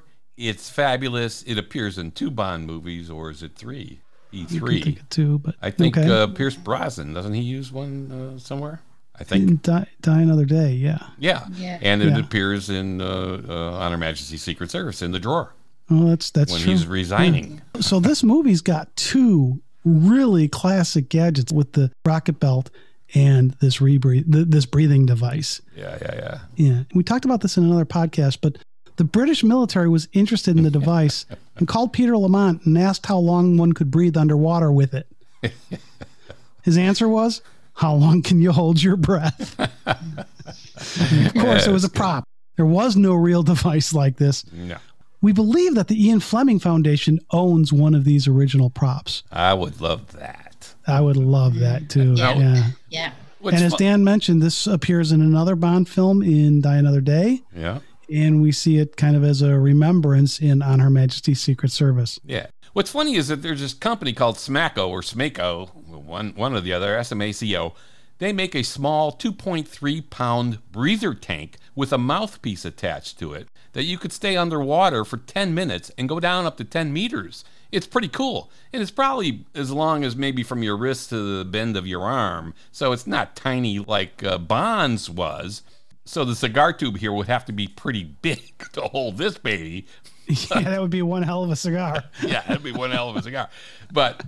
It's 0.48 0.70
fabulous. 0.70 1.42
It 1.42 1.58
appears 1.58 1.98
in 1.98 2.12
two 2.12 2.30
Bond 2.30 2.66
movies, 2.66 3.10
or 3.10 3.30
is 3.30 3.42
it 3.42 3.54
three? 3.56 4.00
E 4.32 4.44
three. 4.44 4.98
two, 5.10 5.38
but 5.40 5.56
I 5.60 5.70
think 5.70 5.98
okay. 5.98 6.08
uh, 6.08 6.28
Pierce 6.28 6.54
Brosnan 6.56 7.12
doesn't 7.14 7.34
he 7.34 7.42
use 7.42 7.72
one 7.72 8.10
uh, 8.12 8.38
somewhere? 8.38 8.80
I 9.18 9.24
think. 9.24 9.48
In 9.50 9.60
die, 9.62 9.86
die 10.00 10.22
another 10.22 10.44
day. 10.46 10.72
Yeah. 10.72 10.98
Yeah. 11.18 11.46
Yeah. 11.54 11.78
And 11.82 12.00
it 12.02 12.10
Yeah. 12.10 12.20
appears 12.20 12.70
in 12.70 13.00
uh, 13.00 13.42
uh, 13.48 13.72
On 13.78 13.98
Majesty's 13.98 14.42
Secret 14.42 14.70
Service 14.70 15.02
in 15.02 15.10
the 15.12 15.18
drawer 15.20 15.52
Oh, 15.90 16.08
that's 16.08 16.30
that's 16.30 16.52
when 16.52 16.60
true. 16.62 16.72
he's 16.72 16.86
resigning. 16.86 17.60
So 17.80 17.98
this 18.00 18.22
movie's 18.22 18.62
got 18.62 18.94
two 18.96 19.60
really 19.84 20.46
classic 20.48 21.08
gadgets 21.08 21.52
with 21.52 21.72
the 21.72 21.90
rocket 22.06 22.38
belt 22.38 22.70
and 23.14 23.50
this 23.60 23.78
rebreathe 23.78 24.24
this 24.50 24.64
breathing 24.66 25.04
device. 25.06 25.60
Yeah, 25.76 25.98
yeah, 26.00 26.14
yeah. 26.14 26.38
Yeah, 26.54 26.82
we 26.94 27.02
talked 27.02 27.24
about 27.24 27.40
this 27.40 27.56
in 27.56 27.64
another 27.64 27.84
podcast, 27.84 28.38
but 28.40 28.58
the 29.00 29.04
British 29.04 29.42
military 29.42 29.88
was 29.88 30.08
interested 30.12 30.58
in 30.58 30.62
the 30.62 30.70
device 30.70 31.24
and 31.56 31.66
called 31.66 31.90
Peter 31.90 32.18
Lamont 32.18 32.66
and 32.66 32.76
asked 32.76 33.06
how 33.06 33.16
long 33.16 33.56
one 33.56 33.72
could 33.72 33.90
breathe 33.90 34.14
underwater 34.14 34.70
with 34.70 34.92
it. 34.92 35.06
His 36.62 36.76
answer 36.76 37.08
was, 37.08 37.40
"How 37.72 37.94
long 37.94 38.20
can 38.20 38.42
you 38.42 38.52
hold 38.52 38.82
your 38.82 38.96
breath?" 38.96 39.58
of 39.86 41.34
course, 41.34 41.66
it 41.66 41.72
was 41.72 41.82
a 41.84 41.88
prop. 41.88 42.24
There 42.56 42.66
was 42.66 42.94
no 42.94 43.14
real 43.14 43.42
device 43.42 43.94
like 43.94 44.18
this. 44.18 44.44
No. 44.52 44.76
We 45.22 45.32
believe 45.32 45.76
that 45.76 45.88
the 45.88 46.02
Ian 46.06 46.20
Fleming 46.20 46.58
Foundation 46.58 47.20
owns 47.30 47.72
one 47.72 47.94
of 47.94 48.04
these 48.04 48.28
original 48.28 48.68
props. 48.68 49.22
I 49.32 49.54
would 49.54 49.80
love 49.80 50.12
that. 50.12 50.74
I 50.86 51.00
would 51.00 51.16
love 51.16 51.54
that 51.60 51.88
too. 51.88 52.12
Yeah. 52.18 52.34
Yeah. 52.36 52.66
Yeah. 52.90 53.12
What's 53.38 53.56
and 53.56 53.64
as 53.64 53.72
fu- 53.72 53.78
Dan 53.78 54.04
mentioned, 54.04 54.42
this 54.42 54.66
appears 54.66 55.10
in 55.10 55.22
another 55.22 55.56
Bond 55.56 55.88
film 55.88 56.22
in 56.22 56.60
Die 56.60 56.76
Another 56.76 57.00
Day, 57.00 57.40
Yeah. 57.56 57.78
And 58.12 58.42
we 58.42 58.52
see 58.52 58.78
it 58.78 58.96
kind 58.96 59.16
of 59.16 59.24
as 59.24 59.42
a 59.42 59.58
remembrance 59.58 60.40
in 60.40 60.62
On 60.62 60.78
Her 60.78 60.90
Majesty's 60.90 61.40
Secret 61.40 61.72
Service. 61.72 62.18
Yeah. 62.24 62.48
What's 62.72 62.90
funny 62.90 63.16
is 63.16 63.28
that 63.28 63.42
there's 63.42 63.60
this 63.60 63.74
company 63.74 64.12
called 64.12 64.36
Smaco 64.36 64.88
or 64.88 65.00
Smako, 65.00 65.74
one 65.86 66.32
one 66.36 66.54
or 66.54 66.60
the 66.60 66.72
other, 66.72 66.96
S 66.96 67.10
M 67.10 67.22
A 67.22 67.32
C 67.32 67.56
O. 67.56 67.74
They 68.18 68.34
make 68.34 68.54
a 68.54 68.62
small 68.62 69.12
2.3 69.12 70.10
pound 70.10 70.58
breather 70.70 71.14
tank 71.14 71.56
with 71.74 71.90
a 71.90 71.98
mouthpiece 71.98 72.66
attached 72.66 73.18
to 73.18 73.32
it 73.32 73.48
that 73.72 73.84
you 73.84 73.96
could 73.96 74.12
stay 74.12 74.36
underwater 74.36 75.04
for 75.04 75.16
10 75.16 75.54
minutes 75.54 75.90
and 75.96 76.08
go 76.08 76.20
down 76.20 76.44
up 76.44 76.56
to 76.58 76.64
10 76.64 76.92
meters. 76.92 77.44
It's 77.72 77.86
pretty 77.86 78.08
cool. 78.08 78.50
And 78.72 78.82
it's 78.82 78.90
probably 78.90 79.46
as 79.54 79.70
long 79.70 80.04
as 80.04 80.16
maybe 80.16 80.42
from 80.42 80.62
your 80.62 80.76
wrist 80.76 81.08
to 81.10 81.38
the 81.38 81.44
bend 81.44 81.76
of 81.76 81.86
your 81.86 82.02
arm. 82.02 82.52
So 82.72 82.92
it's 82.92 83.06
not 83.06 83.36
tiny 83.36 83.78
like 83.78 84.22
uh, 84.22 84.38
Bonds 84.38 85.08
was. 85.08 85.62
So 86.04 86.24
the 86.24 86.34
cigar 86.34 86.72
tube 86.72 86.96
here 86.96 87.12
would 87.12 87.28
have 87.28 87.44
to 87.46 87.52
be 87.52 87.68
pretty 87.68 88.04
big 88.04 88.68
to 88.72 88.82
hold 88.82 89.18
this 89.18 89.38
baby. 89.38 89.86
yeah, 90.26 90.60
that 90.60 90.80
would 90.80 90.90
be 90.90 91.02
one 91.02 91.22
hell 91.22 91.44
of 91.44 91.50
a 91.50 91.56
cigar. 91.56 92.04
yeah, 92.22 92.42
that'd 92.42 92.62
be 92.62 92.72
one 92.72 92.90
hell 92.90 93.10
of 93.10 93.16
a 93.16 93.22
cigar. 93.22 93.48
But 93.92 94.24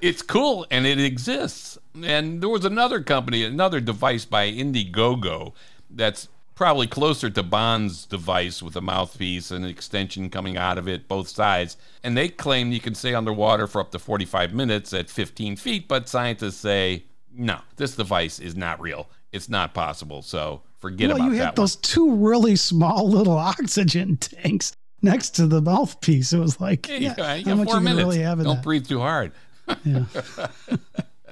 it's 0.00 0.22
cool 0.22 0.66
and 0.70 0.86
it 0.86 0.98
exists. 0.98 1.78
And 2.02 2.40
there 2.40 2.48
was 2.48 2.64
another 2.64 3.02
company, 3.02 3.44
another 3.44 3.80
device 3.80 4.24
by 4.24 4.50
Indiegogo 4.50 5.52
that's 5.90 6.28
probably 6.54 6.86
closer 6.86 7.30
to 7.30 7.42
Bond's 7.42 8.06
device 8.06 8.62
with 8.62 8.76
a 8.76 8.80
mouthpiece 8.80 9.50
and 9.50 9.64
an 9.64 9.70
extension 9.70 10.30
coming 10.30 10.56
out 10.56 10.78
of 10.78 10.88
it, 10.88 11.08
both 11.08 11.28
sides. 11.28 11.76
And 12.02 12.16
they 12.16 12.28
claim 12.28 12.72
you 12.72 12.80
can 12.80 12.94
stay 12.94 13.14
underwater 13.14 13.66
for 13.66 13.80
up 13.80 13.90
to 13.92 13.98
45 13.98 14.54
minutes 14.54 14.92
at 14.92 15.10
15 15.10 15.56
feet, 15.56 15.88
but 15.88 16.08
scientists 16.08 16.56
say, 16.56 17.04
no, 17.36 17.60
this 17.76 17.96
device 17.96 18.38
is 18.38 18.54
not 18.54 18.80
real. 18.80 19.08
It's 19.34 19.48
not 19.48 19.74
possible. 19.74 20.22
So 20.22 20.62
forget 20.78 21.08
well, 21.08 21.16
about 21.18 21.30
you 21.32 21.36
that 21.38 21.44
had 21.44 21.56
those 21.56 21.76
two 21.76 22.14
really 22.14 22.56
small 22.56 23.08
little 23.16 23.36
oxygen 23.36 24.16
tanks 24.16 24.72
next 25.02 25.30
to 25.36 25.46
the 25.46 25.60
mouthpiece. 25.60 26.32
It 26.32 26.38
was 26.38 26.60
like, 26.60 26.86
one. 26.88 27.02
yeah, 27.02 27.14
Yeah, 27.18 27.34
you 27.34 27.44
how 27.44 27.50
got 27.50 27.56
much 27.58 27.68
four 27.68 27.76
you 27.78 27.82
minutes. 27.84 27.98
really 28.06 28.18
have 28.20 28.38
in 28.38 28.44
Don't 28.46 28.56
that? 28.56 28.64
breathe 28.64 28.86
too 28.86 29.00
hard. 29.00 29.32
Yeah. 29.84 30.04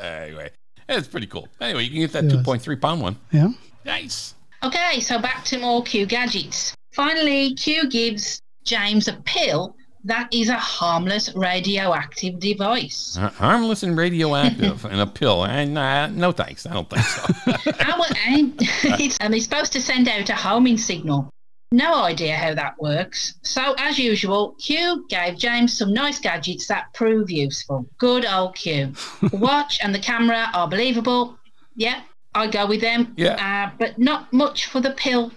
Anyway, 0.00 0.50
it's 0.88 1.06
pretty 1.06 1.26
cool. 1.26 1.48
Anyway, 1.60 1.84
you 1.84 1.90
can 1.90 1.98
get 2.00 2.12
that 2.12 2.24
Yes. 2.24 2.44
2.3 2.46 2.80
pound 2.80 3.00
one. 3.02 3.16
yeah. 3.30 3.48
Nice. 3.84 4.34
Okay, 4.64 5.00
so 5.00 5.18
back 5.20 5.44
to 5.46 5.58
more 5.58 5.82
Q 5.82 6.06
gadgets. 6.06 6.74
Finally, 6.92 7.54
Q 7.54 7.88
gives 7.88 8.40
James 8.64 9.08
a 9.08 9.14
pill 9.24 9.76
that 10.04 10.32
is 10.32 10.48
a 10.48 10.56
harmless 10.56 11.32
radioactive 11.34 12.38
device. 12.40 13.16
Uh, 13.18 13.28
harmless 13.30 13.82
and 13.82 13.96
radioactive 13.96 14.84
and 14.90 15.00
a 15.00 15.06
pill. 15.06 15.44
And 15.44 15.78
uh, 15.78 16.08
no 16.08 16.32
thanks. 16.32 16.66
I 16.66 16.72
don't 16.74 16.88
think 16.90 17.02
so. 17.02 17.72
Our 17.80 18.06
aim 18.26 18.54
it's, 18.58 19.16
um, 19.20 19.32
it's 19.34 19.44
supposed 19.44 19.72
to 19.72 19.80
send 19.80 20.08
out 20.08 20.28
a 20.28 20.34
homing 20.34 20.76
signal. 20.78 21.30
No 21.70 22.02
idea 22.04 22.36
how 22.36 22.52
that 22.54 22.74
works. 22.78 23.34
So, 23.42 23.74
as 23.78 23.98
usual, 23.98 24.54
Q 24.60 25.06
gave 25.08 25.38
James 25.38 25.76
some 25.78 25.94
nice 25.94 26.18
gadgets 26.18 26.66
that 26.66 26.92
prove 26.92 27.30
useful. 27.30 27.86
Good 27.96 28.26
old 28.26 28.54
Q. 28.56 28.92
The 29.22 29.36
watch 29.38 29.78
and 29.82 29.94
the 29.94 29.98
camera 29.98 30.50
are 30.52 30.68
believable. 30.68 31.38
Yeah, 31.74 32.02
I 32.34 32.48
go 32.48 32.66
with 32.66 32.82
them. 32.82 33.14
Yeah. 33.16 33.70
Uh, 33.72 33.74
but 33.78 33.98
not 33.98 34.30
much 34.34 34.66
for 34.66 34.80
the 34.82 34.90
pill 34.90 35.32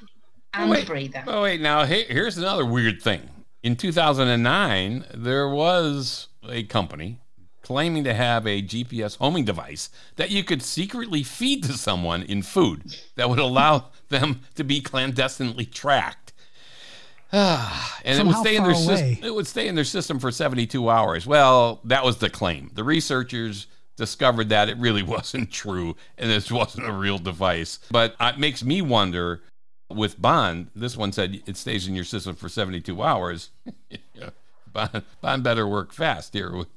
and 0.54 0.71
the 0.73 0.84
breather. 0.86 1.23
oh, 1.25 1.43
wait. 1.43 1.62
Now, 1.62 1.86
he- 1.86 2.04
here's 2.04 2.38
another 2.38 2.65
weird 2.65 3.01
thing. 3.01 3.30
In 3.65 3.75
2009, 3.75 5.06
there 5.12 5.49
was 5.49 6.28
a 6.47 6.62
company 6.65 7.19
claiming 7.63 8.04
to 8.04 8.13
have 8.13 8.45
a 8.45 8.62
GPS 8.62 9.17
homing 9.17 9.43
device 9.43 9.89
that 10.17 10.30
you 10.30 10.43
could 10.43 10.62
secretly 10.62 11.23
feed 11.23 11.63
to 11.63 11.73
someone 11.73 12.21
in 12.21 12.43
food 12.43 12.95
that 13.15 13.28
would 13.28 13.39
allow 13.39 13.86
them 14.10 14.41
to 14.54 14.63
be 14.63 14.82
clandestinely 14.82 15.65
tracked. 15.65 16.32
And 17.34 18.19
it 18.19 18.25
would 18.28 18.36
stay 18.36 18.56
in 18.56 18.63
their 18.63 18.75
system. 18.75 19.17
It 19.23 19.34
would 19.34 19.47
stay 19.47 19.67
in 19.67 19.73
their 19.73 19.84
system 19.84 20.19
for 20.19 20.30
72 20.30 20.88
hours. 20.88 21.25
Well, 21.25 21.80
that 21.86 22.06
was 22.06 22.17
the 22.17 22.30
claim. 22.30 22.69
The 22.75 22.84
researchers 22.84 23.65
discovered 23.95 24.49
that 24.49 24.69
it 24.69 24.78
really 24.78 25.01
wasn't 25.17 25.51
true 25.51 25.95
and 26.19 26.30
this 26.30 26.51
wasn't 26.51 26.86
a 26.86 26.91
real 26.91 27.17
device. 27.17 27.80
But 27.89 28.15
it 28.21 28.38
makes 28.38 28.63
me 28.63 28.84
wonder 28.84 29.41
with 29.89 30.21
Bond, 30.21 30.67
this 30.76 30.98
one 30.98 31.12
said 31.12 31.41
it 31.45 31.58
stays 31.58 31.88
in 31.88 31.95
your 31.95 32.04
system 32.06 32.36
for 32.36 32.50
72 32.50 33.02
hours. 33.02 33.50
Bond, 34.74 35.04
Bond 35.21 35.43
better 35.43 35.67
work 35.67 35.93
fast 35.93 36.34
here 36.34 36.56
with, 36.56 36.67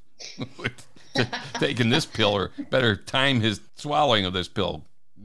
with 0.58 0.86
taking 1.54 1.88
this 1.90 2.06
pill 2.06 2.30
or 2.36 2.50
better 2.70 2.94
time 2.96 3.40
his 3.40 3.60
swallowing 3.76 4.24
of 4.24 4.32
this 4.32 4.48
pill 4.48 4.84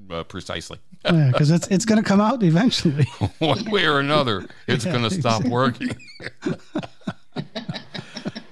uh, 0.10 0.24
precisely. 0.24 0.80
Yeah, 1.06 1.32
because 1.34 1.52
it's 1.52 1.68
it's 1.68 1.84
going 1.84 2.02
to 2.02 2.08
come 2.08 2.22
out 2.22 2.42
eventually. 2.44 3.04
One 3.40 3.70
way 3.70 3.86
or 3.86 4.00
another, 4.00 4.46
it's 4.68 4.86
Yeah, 4.86 4.94
going 4.94 5.04
to 5.04 5.10
stop 5.10 5.44
working. 5.44 5.90
All 7.36 7.42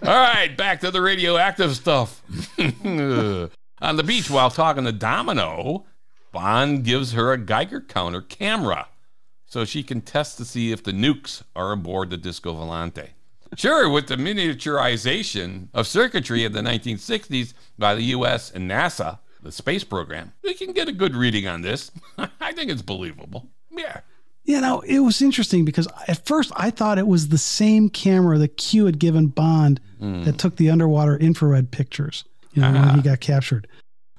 right, 0.04 0.54
back 0.58 0.82
to 0.82 0.91
the 0.91 1.00
radioactive 1.02 1.78
stuff. 1.78 2.22
On 2.60 3.96
the 3.96 4.04
beach, 4.06 4.30
while 4.30 4.50
talking 4.50 4.84
to 4.84 4.91
Domino, 4.91 5.86
Bond 6.34 6.84
gives 6.84 7.13
her 7.13 7.32
a 7.32 7.38
Geiger 7.38 7.80
counter 7.80 8.22
camera 8.22 8.88
so 9.52 9.66
she 9.66 9.84
can 9.84 10.00
test 10.00 10.38
to 10.38 10.46
see 10.46 10.72
if 10.72 10.82
the 10.82 10.94
nukes 10.94 11.44
are 11.58 11.74
aboard 11.74 12.10
the 12.10 12.16
Disco 12.16 12.54
Volante. 12.54 13.10
Sure, 13.58 13.90
with 13.90 14.08
the 14.08 14.16
miniaturization 14.16 15.68
of 15.74 15.86
circuitry 15.88 16.46
of 16.46 16.54
the 16.54 16.62
1960s 16.62 17.54
by 17.78 17.94
the 17.94 18.04
US 18.04 18.50
and 18.50 18.72
NASA, 18.72 19.20
the 19.44 19.52
space 19.52 19.84
program, 19.84 20.32
we 20.42 20.54
can 20.54 20.72
get 20.72 20.88
a 20.88 20.94
good 20.94 21.18
reading 21.18 21.48
on 21.48 21.64
this. 21.64 21.92
I 22.40 22.54
think 22.54 22.72
it's 22.72 22.82
believable. 22.82 23.50
Yeah. 23.70 24.00
You 24.46 24.62
know, 24.62 24.80
it 24.82 25.00
was 25.00 25.22
interesting 25.22 25.66
because 25.66 25.90
at 26.08 26.26
first 26.26 26.54
I 26.56 26.70
thought 26.70 26.98
it 26.98 27.08
was 27.08 27.28
the 27.28 27.38
same 27.38 27.90
camera 27.90 28.38
that 28.38 28.56
Q 28.56 28.86
had 28.86 29.00
given 29.00 29.28
Bond 29.28 29.82
hmm. 30.00 30.24
that 30.24 30.38
took 30.38 30.56
the 30.56 30.70
underwater 30.70 31.18
infrared 31.18 31.72
pictures, 31.72 32.24
you 32.54 32.62
know, 32.62 32.72
when 32.72 32.94
he 32.94 33.00
ah. 33.00 33.04
got 33.04 33.20
captured. 33.20 33.68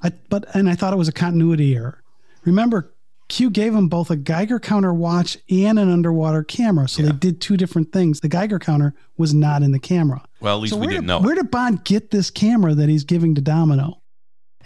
I, 0.03 0.11
but 0.29 0.45
and 0.55 0.69
I 0.69 0.75
thought 0.75 0.93
it 0.93 0.97
was 0.97 1.09
a 1.09 1.13
continuity 1.13 1.75
error. 1.75 2.03
Remember, 2.45 2.92
Q 3.33 3.49
gave 3.49 3.75
him 3.75 3.89
both 3.89 4.11
a 4.11 4.17
Geiger 4.17 4.61
counter 4.61 4.93
watch 4.93 5.39
and 5.49 5.79
an 5.79 5.91
underwater 5.91 6.45
camera, 6.45 6.87
so 6.87 7.01
they 7.03 7.13
did 7.13 7.41
two 7.41 7.57
different 7.57 7.91
things. 7.91 8.21
The 8.21 8.29
Geiger 8.29 8.59
counter 8.59 8.93
was 9.17 9.33
not 9.33 9.63
in 9.63 9.73
the 9.73 9.79
camera. 9.79 10.23
Well, 10.41 10.57
at 10.57 10.61
least 10.61 10.75
so 10.75 10.79
we 10.79 10.87
didn't 10.87 11.05
did, 11.05 11.07
know. 11.07 11.21
Where 11.21 11.35
did 11.35 11.51
Bond 11.51 11.83
get 11.83 12.11
this 12.11 12.31
camera 12.31 12.75
that 12.75 12.91
he's 12.91 13.05
giving 13.05 13.35
to 13.37 13.41
Domino? 13.41 14.03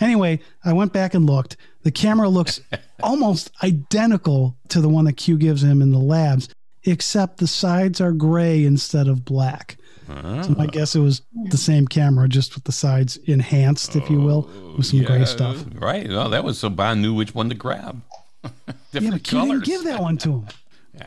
Anyway, 0.00 0.40
I 0.64 0.72
went 0.72 0.92
back 0.92 1.14
and 1.14 1.26
looked. 1.26 1.56
The 1.84 1.92
camera 1.92 2.28
looks 2.28 2.60
almost 3.04 3.52
identical 3.62 4.56
to 4.70 4.80
the 4.80 4.88
one 4.88 5.04
that 5.04 5.16
Q 5.16 5.38
gives 5.38 5.62
him 5.62 5.80
in 5.80 5.92
the 5.92 6.00
labs, 6.00 6.48
except 6.82 7.38
the 7.38 7.46
sides 7.46 8.00
are 8.00 8.10
gray 8.10 8.64
instead 8.64 9.06
of 9.06 9.24
black. 9.24 9.76
Ah. 10.08 10.42
So 10.42 10.54
my 10.54 10.66
guess 10.66 10.96
it 10.96 11.00
was 11.00 11.22
the 11.50 11.56
same 11.56 11.86
camera, 11.86 12.26
just 12.28 12.56
with 12.56 12.64
the 12.64 12.72
sides 12.72 13.16
enhanced, 13.26 13.94
if 13.94 14.10
you 14.10 14.20
will, 14.20 14.50
with 14.76 14.86
some 14.86 15.04
gray 15.04 15.22
oh, 15.22 15.24
stuff. 15.24 15.64
Right. 15.72 16.08
Well, 16.08 16.30
that 16.30 16.42
was 16.42 16.58
so 16.58 16.68
Bond 16.68 17.00
knew 17.00 17.14
which 17.14 17.32
one 17.32 17.48
to 17.50 17.54
grab. 17.54 18.02
Yeah, 18.92 19.10
but 19.10 19.24
Q 19.24 19.38
colors. 19.38 19.62
didn't 19.62 19.64
give 19.64 19.84
that 19.84 20.00
one 20.00 20.16
to 20.18 20.30
him. 20.30 20.46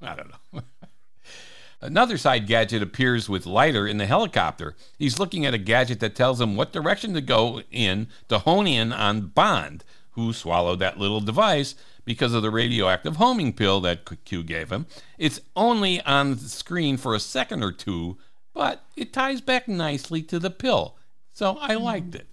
I 0.00 0.14
don't 0.14 0.30
know. 0.30 0.62
Another 1.80 2.16
side 2.16 2.46
gadget 2.46 2.82
appears 2.82 3.28
with 3.28 3.44
Leiter 3.44 3.86
in 3.86 3.98
the 3.98 4.06
helicopter. 4.06 4.74
He's 4.98 5.18
looking 5.18 5.44
at 5.44 5.54
a 5.54 5.58
gadget 5.58 6.00
that 6.00 6.16
tells 6.16 6.40
him 6.40 6.56
what 6.56 6.72
direction 6.72 7.14
to 7.14 7.20
go 7.20 7.62
in 7.70 8.08
to 8.28 8.38
hone 8.38 8.66
in 8.66 8.92
on 8.92 9.26
Bond, 9.28 9.84
who 10.12 10.32
swallowed 10.32 10.78
that 10.78 10.98
little 10.98 11.20
device 11.20 11.74
because 12.04 12.32
of 12.32 12.42
the 12.42 12.50
radioactive 12.50 13.16
homing 13.16 13.52
pill 13.52 13.80
that 13.82 14.24
Q 14.24 14.42
gave 14.42 14.72
him. 14.72 14.86
It's 15.18 15.40
only 15.54 16.00
on 16.02 16.30
the 16.30 16.48
screen 16.48 16.96
for 16.96 17.14
a 17.14 17.20
second 17.20 17.62
or 17.62 17.70
two, 17.70 18.16
but 18.54 18.82
it 18.96 19.12
ties 19.12 19.40
back 19.40 19.68
nicely 19.68 20.22
to 20.22 20.38
the 20.38 20.50
pill. 20.50 20.96
So 21.32 21.58
I 21.60 21.74
liked 21.74 22.12
mm. 22.12 22.16
it. 22.16 22.26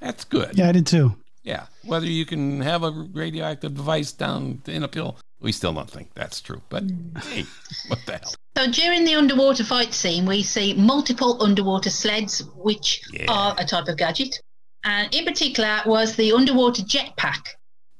That's 0.00 0.24
good. 0.24 0.56
Yeah, 0.56 0.68
I 0.68 0.72
did 0.72 0.86
too. 0.86 1.16
Yeah, 1.46 1.66
whether 1.84 2.06
you 2.06 2.26
can 2.26 2.60
have 2.60 2.82
a 2.82 2.90
radioactive 2.90 3.74
device 3.74 4.10
down 4.10 4.62
in 4.66 4.82
a 4.82 4.88
pill, 4.88 5.16
we 5.40 5.52
still 5.52 5.72
don't 5.72 5.88
think 5.88 6.12
that's 6.14 6.40
true. 6.40 6.60
But 6.68 6.82
hmm. 6.82 7.16
hey, 7.18 7.44
what 7.86 8.00
the 8.04 8.18
hell? 8.18 8.34
So 8.56 8.70
during 8.70 9.04
the 9.04 9.14
underwater 9.14 9.62
fight 9.62 9.94
scene, 9.94 10.26
we 10.26 10.42
see 10.42 10.74
multiple 10.74 11.40
underwater 11.40 11.90
sleds, 11.90 12.42
which 12.56 13.00
Yeah. 13.12 13.26
are 13.30 13.54
a 13.58 13.64
type 13.64 13.86
of 13.86 13.96
gadget. 13.96 14.40
And 14.82 15.14
in 15.14 15.24
particular 15.24 15.82
was 15.86 16.16
the 16.16 16.32
underwater 16.32 16.82
jetpack. 16.82 17.46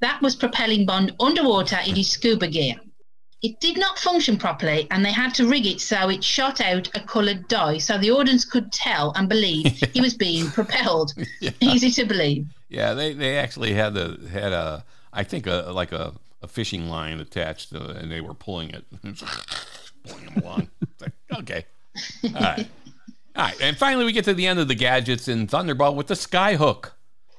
That 0.01 0.21
was 0.23 0.35
propelling 0.35 0.85
Bond 0.85 1.13
underwater 1.21 1.79
in 1.87 1.95
his 1.95 2.11
scuba 2.11 2.49
gear. 2.49 2.75
It 3.43 3.61
did 3.61 3.79
not 3.79 3.99
function 3.99 4.39
properly, 4.39 4.89
and 4.91 5.05
they 5.05 5.13
had 5.13 5.35
to 5.35 5.47
rig 5.47 5.67
it 5.67 5.81
so 5.81 6.09
it 6.09 6.25
shot 6.25 6.61
out 6.61 6.89
a 6.97 7.01
coloured 7.01 7.47
dye 7.47 7.79
so 7.79 7.97
the 7.97 8.11
audience 8.11 8.45
could 8.45 8.73
tell 8.73 9.13
and 9.15 9.29
believe 9.29 9.67
he 9.93 10.01
was 10.01 10.15
being 10.15 10.49
propelled. 10.51 11.15
Easy 11.61 11.91
to 11.93 12.05
believe. 12.07 12.47
Yeah, 12.69 12.95
they, 12.95 13.13
they 13.13 13.39
actually 13.39 13.75
had 13.75 13.97
a 13.97 14.19
had 14.29 14.53
a 14.53 14.85
I 15.13 15.25
think 15.25 15.47
a 15.47 15.71
like 15.73 15.93
a, 15.93 16.15
a 16.43 16.49
fishing 16.49 16.89
line 16.89 17.21
attached, 17.21 17.71
to, 17.71 17.91
and 17.91 18.11
they 18.11 18.21
were 18.21 18.35
pulling 18.35 18.71
it, 18.71 18.85
pulling 20.05 20.25
them 20.27 20.43
along. 20.43 20.69
Like, 21.01 21.13
okay, 21.39 21.67
all 22.25 22.31
right, 22.33 22.69
all 23.37 23.45
right, 23.45 23.61
and 23.61 23.77
finally 23.77 24.05
we 24.05 24.13
get 24.13 24.25
to 24.25 24.35
the 24.35 24.47
end 24.47 24.59
of 24.59 24.69
the 24.69 24.75
gadgets 24.75 25.29
in 25.29 25.47
Thunderball 25.47 25.95
with 25.95 26.09
the 26.09 26.15
skyhook. 26.15 26.91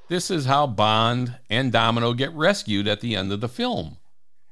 This 0.10 0.32
is 0.32 0.46
how 0.46 0.68
Bond 0.68 1.36
and 1.50 1.72
Domino 1.72 2.13
get 2.13 2.32
rescued 2.34 2.88
at 2.88 3.02
the 3.02 3.16
end 3.16 3.32
of 3.34 3.42
the 3.42 3.50
film. 3.50 3.98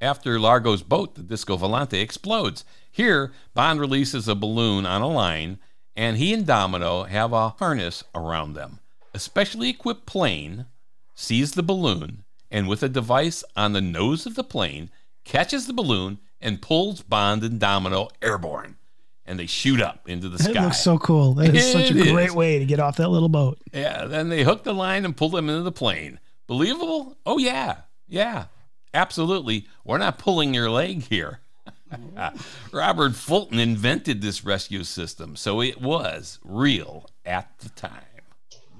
After 0.01 0.37
Largo's 0.37 0.83
boat, 0.83 1.15
the 1.15 1.23
Disco 1.23 1.57
Volante, 1.57 2.01
explodes. 2.01 2.65
Here, 2.91 3.31
Bond 3.53 3.79
releases 3.79 4.27
a 4.27 4.35
balloon 4.35 4.85
on 4.85 5.01
a 5.01 5.07
line, 5.07 5.57
and 5.95 6.17
he 6.17 6.33
and 6.33 6.45
Domino 6.45 7.03
have 7.03 7.31
a 7.31 7.49
harness 7.49 8.03
around 8.13 8.53
them. 8.53 8.79
A 9.15 9.19
specially 9.19 9.69
equipped 9.69 10.05
plane 10.05 10.65
sees 11.13 11.53
the 11.53 11.63
balloon 11.63 12.25
and, 12.51 12.67
with 12.67 12.83
a 12.83 12.89
device 12.89 13.45
on 13.55 13.71
the 13.71 13.79
nose 13.79 14.25
of 14.25 14.35
the 14.35 14.43
plane, 14.43 14.89
catches 15.23 15.67
the 15.67 15.73
balloon 15.73 16.19
and 16.41 16.61
pulls 16.61 17.01
Bond 17.01 17.41
and 17.41 17.57
Domino 17.57 18.09
airborne. 18.21 18.75
And 19.25 19.39
they 19.39 19.45
shoot 19.45 19.79
up 19.79 20.09
into 20.09 20.27
the 20.27 20.35
It 20.35 20.51
sky. 20.53 20.65
looks 20.65 20.81
so 20.81 20.97
cool. 20.97 21.33
That 21.35 21.55
is 21.55 21.71
such 21.71 21.91
a 21.91 21.97
It 21.97 22.11
great 22.11 22.33
way 22.33 22.59
to 22.59 22.65
get 22.65 22.81
off 22.81 22.97
that 22.97 23.07
little 23.07 23.29
boat. 23.29 23.57
Yeah, 23.71 24.03
then 24.03 24.27
they 24.27 24.43
hook 24.43 24.65
the 24.65 24.73
line 24.73 25.05
and 25.05 25.15
pull 25.15 25.29
them 25.29 25.47
into 25.49 25.63
the 25.63 25.71
plane. 25.71 26.19
Believable? 26.45 27.17
Oh, 27.25 27.37
yeah. 27.37 27.83
Yeah, 28.09 28.47
absolutely. 28.93 29.65
We're 29.85 29.97
not 29.97 30.17
pulling 30.19 30.53
your 30.53 30.69
leg 30.69 31.03
here. 31.03 31.39
Robert 32.73 33.15
Fulton 33.15 33.59
invented 33.59 34.21
this 34.21 34.43
rescue 34.43 34.83
system, 34.83 35.37
so 35.37 35.61
it 35.61 35.79
was 35.81 36.37
real 36.43 37.09
at 37.25 37.57
the 37.59 37.69
time. 37.69 38.01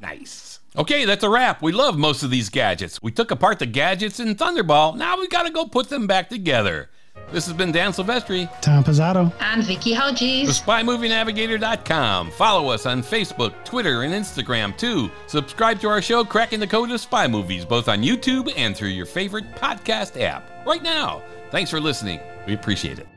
Nice. 0.02 0.60
Okay, 0.78 1.06
that's 1.06 1.24
a 1.24 1.30
wrap. 1.30 1.62
We 1.62 1.72
love 1.72 1.98
most 1.98 2.22
of 2.24 2.30
these 2.30 2.50
gadgets. 2.50 3.02
We 3.02 3.12
took 3.12 3.32
apart 3.32 3.60
the 3.60 3.66
gadgets 3.66 4.20
in 4.20 4.36
Thunderball. 4.36 4.96
Now 4.98 5.18
we 5.18 5.28
got 5.28 5.44
to 5.44 5.52
go 5.52 5.66
put 5.66 5.90
them 5.90 6.06
back 6.06 6.30
together. 6.30 6.90
This 7.32 7.46
has 7.48 7.56
been 7.56 7.72
Dan 7.72 7.92
Silvestri. 7.92 8.50
Tom 8.62 8.84
Pizzato. 8.84 9.34
And 9.40 9.64
Vicky 9.64 9.94
Hodges. 9.94 10.50
TheSpyMovieNavigator.com. 10.62 12.32
Follow 12.32 12.70
us 12.70 12.86
on 12.86 13.02
Facebook, 13.02 13.54
Twitter, 13.64 14.04
and 14.04 14.14
Instagram 14.14 14.78
too. 14.78 15.10
Subscribe 15.28 15.80
to 15.80 15.88
our 15.88 16.02
show, 16.02 16.24
Cracking 16.26 16.60
the 16.60 16.68
Code 16.68 16.92
of 16.92 17.00
Spy 17.00 17.28
Movies, 17.28 17.66
both 17.66 17.88
on 17.88 18.04
YouTube 18.04 18.52
and 18.58 18.76
through 18.76 18.90
your 18.90 19.06
favorite 19.06 19.50
podcast 19.56 20.22
app 20.22 20.66
right 20.66 20.84
now. 20.84 21.24
Thanks 21.52 21.72
for 21.72 21.80
listening. 21.80 22.20
We 22.46 22.54
appreciate 22.54 23.00
it. 23.00 23.14